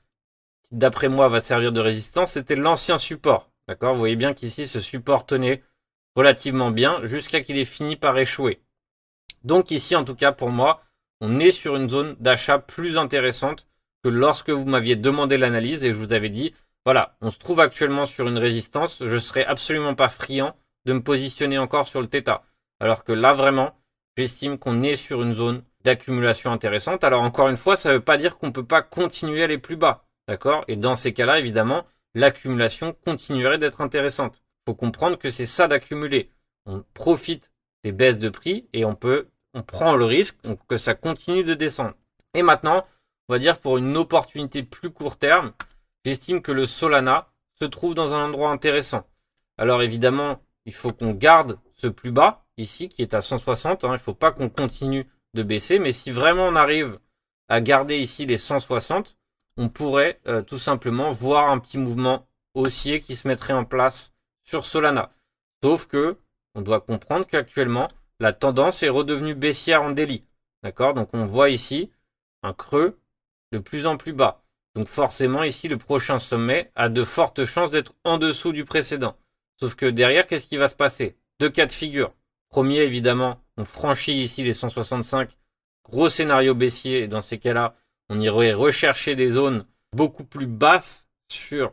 d'après 0.71 1.09
moi 1.09 1.29
va 1.29 1.41
servir 1.41 1.73
de 1.73 1.81
résistance, 1.81 2.33
c'était 2.33 2.57
l'ancien 2.57 2.99
support. 2.99 3.51
D'accord 3.69 3.95
Vous 3.95 4.01
voyez 4.01 4.17
bien 4.17 4.35
qu'ici, 4.35 4.67
ce 4.67 4.81
support 4.81 5.27
tenait 5.27 5.63
relativement 6.17 6.71
bien 6.71 7.05
jusqu'à 7.05 7.41
qu'il 7.41 7.59
ait 7.59 7.65
fini 7.65 7.97
par 7.97 8.19
échouer. 8.19 8.61
Donc 9.43 9.71
ici, 9.71 9.97
en 9.97 10.05
tout 10.05 10.15
cas, 10.15 10.33
pour 10.33 10.51
moi, 10.51 10.83
on 11.21 11.41
est 11.41 11.51
sur 11.51 11.77
une 11.77 11.89
zone 11.89 12.17
d'achat 12.21 12.59
plus 12.59 12.99
intéressante 12.99 13.67
que 14.03 14.09
lorsque 14.09 14.51
vous 14.51 14.65
m'aviez 14.65 14.97
demandé 14.97 15.37
l'analyse 15.37 15.85
et 15.85 15.93
je 15.93 15.97
vous 15.97 16.13
avais 16.13 16.29
dit, 16.29 16.55
voilà, 16.85 17.17
on 17.21 17.31
se 17.31 17.39
trouve 17.39 17.61
actuellement 17.61 18.05
sur 18.05 18.29
une 18.29 18.39
résistance, 18.39 19.03
je 19.05 19.17
serais 19.17 19.45
absolument 19.45 19.95
pas 19.95 20.09
friand 20.09 20.55
de 20.85 20.93
me 20.93 21.03
positionner 21.03 21.59
encore 21.59 21.87
sur 21.87 22.03
le 22.03 22.09
θ. 22.09 22.43
Alors 22.81 23.05
que 23.05 23.13
là, 23.13 23.33
vraiment, 23.33 23.75
j'estime 24.17 24.59
qu'on 24.59 24.83
est 24.83 24.97
sur 24.97 25.23
une 25.23 25.35
zone 25.35 25.65
d'accumulation 25.83 26.53
intéressante. 26.53 27.05
Alors 27.05 27.23
encore 27.23 27.49
une 27.49 27.57
fois, 27.57 27.77
ça 27.77 27.89
ne 27.89 27.95
veut 27.95 28.05
pas 28.05 28.19
dire 28.19 28.37
qu'on 28.37 28.49
ne 28.49 28.53
peut 28.53 28.67
pas 28.67 28.83
continuer 28.83 29.43
à 29.43 29.45
aller 29.45 29.59
plus 29.59 29.77
bas. 29.77 30.05
D'accord? 30.29 30.65
Et 30.69 30.77
dans 30.77 30.95
ces 30.95 31.13
cas-là, 31.13 31.39
évidemment, 31.39 31.85
l'accumulation 32.15 32.97
continuerait 33.05 33.59
d'être 33.59 33.81
intéressante. 33.81 34.43
Il 34.63 34.71
faut 34.71 34.75
comprendre 34.75 35.19
que 35.19 35.31
c'est 35.31 35.47
ça 35.47 35.69
d'accumuler. 35.69 36.31
On 36.67 36.85
profite 36.95 37.51
des 37.83 37.93
baisses 37.93 38.19
de 38.19 38.29
prix 38.29 38.69
et 38.73 38.85
on 38.85 38.95
peut, 38.95 39.29
on 39.53 39.63
prend 39.63 39.97
le 39.97 40.05
risque 40.05 40.37
que 40.69 40.77
ça 40.77 40.95
continue 40.95 41.45
de 41.45 41.55
descendre. 41.55 41.95
Et 42.33 42.43
maintenant, 42.43 42.85
on 43.29 43.35
va 43.35 43.39
dire 43.39 43.59
pour 43.59 43.79
une 43.79 43.97
opportunité 43.97 44.63
plus 44.63 44.91
court 44.91 45.19
terme, 45.19 45.53
j'estime 46.05 46.43
que 46.43 46.53
le 46.53 46.67
Solana 46.67 47.29
se 47.59 47.65
trouve 47.65 47.95
dans 47.95 48.15
un 48.15 48.25
endroit 48.25 48.51
intéressant. 48.51 49.07
Alors 49.59 49.83
évidemment, 49.83 50.41
il 50.67 50.75
faut 50.75 50.93
qu'on 50.93 51.13
garde 51.13 51.59
ce 51.75 51.87
plus 51.87 52.11
bas 52.11 52.45
ici 52.57 52.89
qui 52.89 53.03
est 53.03 53.15
à 53.15 53.21
160. 53.21 53.85
Hein. 53.85 53.89
Il 53.89 53.93
ne 53.93 53.97
faut 53.99 54.15
pas 54.15 54.33
qu'on 54.33 54.49
continue 54.49 55.07
de 55.35 55.43
baisser. 55.43 55.79
Mais 55.79 55.93
si 55.93 56.11
vraiment 56.11 56.47
on 56.47 56.57
arrive 56.57 56.99
à 57.49 57.61
garder 57.61 57.99
ici 57.99 58.27
les 58.27 58.39
160, 58.39 59.17
on 59.57 59.69
pourrait 59.69 60.21
euh, 60.27 60.43
tout 60.43 60.59
simplement 60.59 61.11
voir 61.11 61.51
un 61.51 61.59
petit 61.59 61.79
mouvement 61.79 62.27
haussier 62.55 63.01
qui 63.01 63.17
se 63.17 63.29
mettrait 63.29 63.53
en 63.53 63.65
place 63.65 64.13
sur 64.45 64.65
Solana. 64.65 65.11
Sauf 65.63 65.87
que 65.87 66.19
on 66.55 66.63
doit 66.63 66.81
comprendre 66.81 67.27
qu'actuellement 67.27 67.89
la 68.21 68.33
tendance 68.33 68.83
est 68.83 68.89
redevenue 68.89 69.35
baissière 69.35 69.83
en 69.83 69.91
délit. 69.91 70.25
D'accord? 70.63 70.95
Donc 70.95 71.11
on 71.13 71.27
voit 71.27 71.51
ici 71.51 71.91
un 72.43 72.53
creux 72.53 72.99
de 73.53 73.59
plus 73.59 73.87
en 73.87 73.97
plus 73.97 74.13
bas. 74.13 74.43
Donc 74.75 74.89
forcément 74.89 75.43
ici 75.43 75.69
le 75.69 75.79
prochain 75.79 76.19
sommet 76.19 76.71
a 76.75 76.89
de 76.89 77.05
fortes 77.05 77.45
chances 77.45 77.71
d'être 77.71 77.95
en 78.05 78.19
dessous 78.19 78.53
du 78.53 78.65
précédent. 78.65 79.17
Sauf 79.61 79.75
que 79.77 79.87
derrière, 79.87 80.27
qu'est-ce 80.27 80.47
qui 80.47 80.57
va 80.57 80.69
se 80.69 80.75
passer? 80.75 81.17
Deux 81.41 81.51
cas 81.51 81.67
de 81.67 81.73
figure. 81.73 82.13
Premier, 82.49 82.81
évidemment, 82.81 83.41
on 83.57 83.65
franchit 83.65 84.23
ici 84.23 84.43
les 84.43 84.53
165. 84.53 85.31
Gros 85.85 86.09
scénario 86.09 86.55
baissier. 86.55 87.03
Et 87.03 87.09
dans 87.09 87.21
ces 87.21 87.39
cas-là, 87.39 87.77
on 88.09 88.21
irait 88.21 88.53
rechercher 88.53 89.17
des 89.17 89.29
zones 89.31 89.67
beaucoup 89.93 90.25
plus 90.25 90.47
basses 90.47 91.09
sur 91.29 91.73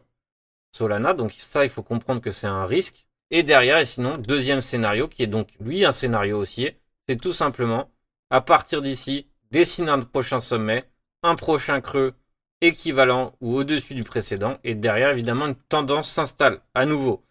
Solana. 0.72 1.14
Donc 1.14 1.34
ça, 1.40 1.64
il 1.64 1.70
faut 1.70 1.84
comprendre 1.84 2.22
que 2.22 2.32
c'est 2.32 2.48
un 2.48 2.66
risque. 2.66 3.06
Et 3.30 3.44
derrière, 3.44 3.78
et 3.78 3.86
sinon, 3.86 4.14
deuxième 4.14 4.62
scénario, 4.62 5.08
qui 5.08 5.24
est 5.24 5.28
donc 5.28 5.50
lui 5.60 5.86
un 5.86 5.92
scénario 5.92 6.40
haussier, 6.40 6.80
c'est 7.08 7.20
tout 7.20 7.34
simplement, 7.34 7.90
à 8.30 8.42
partir 8.42 8.82
d'ici, 8.82 9.28
dessiner 9.52 9.92
un 9.92 10.00
prochain 10.00 10.40
sommet, 10.40 10.84
un 11.24 11.36
prochain 11.36 11.82
creux 11.82 12.14
équivalent 12.62 13.36
ou 13.42 13.56
au-dessus 13.56 13.96
du 13.96 14.04
précédent, 14.04 14.58
et 14.64 14.76
derrière, 14.76 15.10
évidemment, 15.10 15.48
une 15.48 15.56
tendance 15.56 16.12
s'installe 16.12 16.62
à 16.74 16.86
nouveau. 16.86 17.24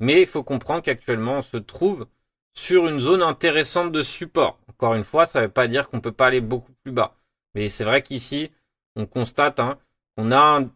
Mais 0.00 0.20
il 0.22 0.26
faut 0.26 0.44
comprendre 0.44 0.82
qu'actuellement, 0.82 1.38
on 1.38 1.42
se 1.42 1.56
trouve 1.56 2.06
sur 2.54 2.88
une 2.88 3.00
zone 3.00 3.22
intéressante 3.22 3.92
de 3.92 4.02
support. 4.02 4.58
Encore 4.68 4.94
une 4.94 5.04
fois, 5.04 5.26
ça 5.26 5.40
ne 5.40 5.46
veut 5.46 5.52
pas 5.52 5.68
dire 5.68 5.88
qu'on 5.88 5.98
ne 5.98 6.02
peut 6.02 6.12
pas 6.12 6.26
aller 6.26 6.40
beaucoup 6.40 6.72
plus 6.82 6.92
bas. 6.92 7.17
Mais 7.54 7.68
c'est 7.68 7.84
vrai 7.84 8.02
qu'ici, 8.02 8.50
on 8.96 9.06
constate 9.06 9.60
hein, 9.60 9.78
qu'on 10.16 10.32
a 10.32 10.38
un 10.38 10.70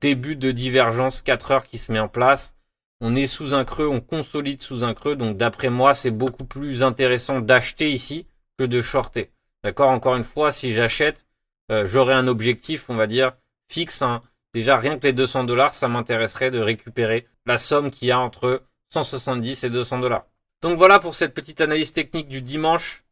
début 0.00 0.36
de 0.36 0.50
divergence 0.50 1.22
4 1.22 1.50
heures 1.50 1.64
qui 1.64 1.78
se 1.78 1.90
met 1.92 1.98
en 1.98 2.08
place. 2.08 2.56
On 3.00 3.16
est 3.16 3.26
sous 3.26 3.54
un 3.54 3.64
creux, 3.64 3.88
on 3.88 4.00
consolide 4.00 4.62
sous 4.62 4.84
un 4.84 4.94
creux. 4.94 5.16
Donc 5.16 5.36
d'après 5.36 5.70
moi, 5.70 5.94
c'est 5.94 6.10
beaucoup 6.10 6.44
plus 6.44 6.82
intéressant 6.82 7.40
d'acheter 7.40 7.90
ici 7.90 8.26
que 8.58 8.64
de 8.64 8.80
shorter. 8.80 9.30
D'accord? 9.64 9.90
Encore 9.90 10.16
une 10.16 10.24
fois, 10.24 10.52
si 10.52 10.72
j'achète, 10.74 11.26
euh, 11.70 11.86
j'aurai 11.86 12.14
un 12.14 12.26
objectif, 12.26 12.90
on 12.90 12.96
va 12.96 13.06
dire, 13.06 13.32
fixe. 13.70 14.02
Hein. 14.02 14.22
Déjà, 14.54 14.76
rien 14.76 14.98
que 14.98 15.06
les 15.06 15.12
200 15.12 15.44
dollars, 15.44 15.74
ça 15.74 15.88
m'intéresserait 15.88 16.50
de 16.50 16.58
récupérer 16.58 17.26
la 17.46 17.58
somme 17.58 17.90
qu'il 17.90 18.08
y 18.08 18.10
a 18.10 18.18
entre 18.18 18.62
170 18.92 19.64
et 19.64 19.70
200 19.70 20.00
dollars. 20.00 20.26
Donc 20.62 20.76
voilà 20.76 20.98
pour 20.98 21.14
cette 21.14 21.34
petite 21.34 21.60
analyse 21.60 21.92
technique 21.92 22.28
du 22.28 22.42
dimanche. 22.42 23.04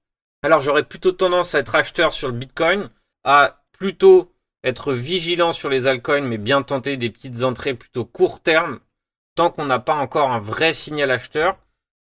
Alors 0.43 0.61
j'aurais 0.61 0.85
plutôt 0.85 1.13
tendance 1.13 1.55
à 1.55 1.61
être 1.61 1.75
acheteur 1.75 2.13
sur 2.13 2.29
le 2.29 2.35
Bitcoin, 2.35 2.91
à 3.25 3.65
plutôt 3.73 4.33
être 4.65 4.93
vigilant 4.93 5.53
sur 5.53 5.69
les 5.69 5.87
altcoins, 5.87 6.23
mais 6.23 6.39
bien 6.39 6.63
tenter 6.63 6.97
des 6.97 7.11
petites 7.11 7.43
entrées 7.43 7.75
plutôt 7.75 8.05
court 8.05 8.41
terme, 8.41 8.81
tant 9.35 9.51
qu'on 9.51 9.67
n'a 9.67 9.79
pas 9.79 9.95
encore 9.95 10.31
un 10.31 10.39
vrai 10.39 10.73
signal 10.73 11.11
acheteur. 11.11 11.59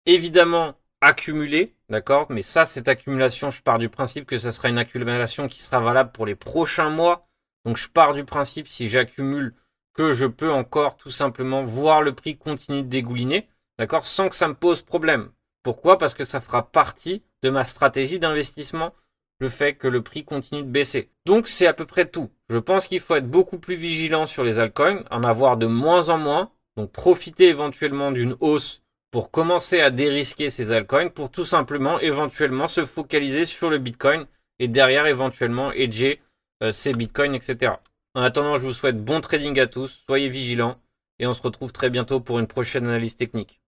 Évidemment, 0.06 0.74
accumuler, 1.00 1.74
d'accord? 1.88 2.26
Mais 2.30 2.42
ça, 2.42 2.64
cette 2.64 2.88
accumulation, 2.88 3.50
je 3.50 3.62
pars 3.62 3.78
du 3.78 3.88
principe 3.88 4.26
que 4.26 4.38
ce 4.38 4.50
sera 4.50 4.68
une 4.68 4.78
accumulation 4.78 5.48
qui 5.48 5.62
sera 5.62 5.80
valable 5.80 6.12
pour 6.12 6.26
les 6.26 6.34
prochains 6.34 6.90
mois 6.90 7.26
donc 7.64 7.76
je 7.76 7.88
pars 7.88 8.14
du 8.14 8.24
principe, 8.24 8.68
si 8.68 8.88
j'accumule, 8.88 9.54
que 9.94 10.12
je 10.12 10.26
peux 10.26 10.52
encore 10.52 10.96
tout 10.96 11.10
simplement 11.10 11.62
voir 11.62 12.02
le 12.02 12.14
prix 12.14 12.36
continuer 12.36 12.82
de 12.82 12.88
dégouliner, 12.88 13.48
d'accord, 13.78 14.06
sans 14.06 14.28
que 14.28 14.36
ça 14.36 14.48
me 14.48 14.54
pose 14.54 14.82
problème. 14.82 15.30
Pourquoi? 15.62 15.98
Parce 15.98 16.14
que 16.14 16.24
ça 16.24 16.40
fera 16.40 16.70
partie 16.70 17.22
de 17.42 17.50
ma 17.50 17.64
stratégie 17.64 18.18
d'investissement, 18.18 18.94
le 19.40 19.48
fait 19.48 19.74
que 19.74 19.88
le 19.88 20.02
prix 20.02 20.24
continue 20.24 20.62
de 20.62 20.68
baisser. 20.68 21.10
Donc 21.26 21.48
c'est 21.48 21.66
à 21.66 21.72
peu 21.72 21.86
près 21.86 22.06
tout. 22.06 22.30
Je 22.48 22.58
pense 22.58 22.86
qu'il 22.86 23.00
faut 23.00 23.16
être 23.16 23.28
beaucoup 23.28 23.58
plus 23.58 23.76
vigilant 23.76 24.26
sur 24.26 24.44
les 24.44 24.58
altcoins, 24.58 25.04
en 25.10 25.24
avoir 25.24 25.56
de 25.56 25.66
moins 25.66 26.08
en 26.08 26.18
moins, 26.18 26.50
donc 26.76 26.92
profiter 26.92 27.48
éventuellement 27.48 28.12
d'une 28.12 28.36
hausse 28.40 28.82
pour 29.10 29.30
commencer 29.30 29.80
à 29.80 29.90
dérisquer 29.90 30.50
ces 30.50 30.72
altcoins, 30.72 31.10
pour 31.10 31.30
tout 31.30 31.44
simplement 31.44 31.98
éventuellement 31.98 32.68
se 32.68 32.84
focaliser 32.84 33.44
sur 33.44 33.70
le 33.70 33.78
Bitcoin 33.78 34.26
et 34.58 34.68
derrière 34.68 35.06
éventuellement 35.06 35.72
edger 35.72 36.20
euh, 36.62 36.72
c'est 36.72 36.92
Bitcoin, 36.92 37.34
etc. 37.34 37.74
En 38.14 38.22
attendant, 38.22 38.56
je 38.56 38.62
vous 38.62 38.72
souhaite 38.72 39.02
bon 39.02 39.20
trading 39.20 39.58
à 39.60 39.66
tous, 39.66 40.02
soyez 40.06 40.28
vigilants 40.28 40.78
et 41.18 41.26
on 41.26 41.32
se 41.32 41.42
retrouve 41.42 41.72
très 41.72 41.90
bientôt 41.90 42.20
pour 42.20 42.38
une 42.38 42.46
prochaine 42.46 42.86
analyse 42.86 43.16
technique. 43.16 43.60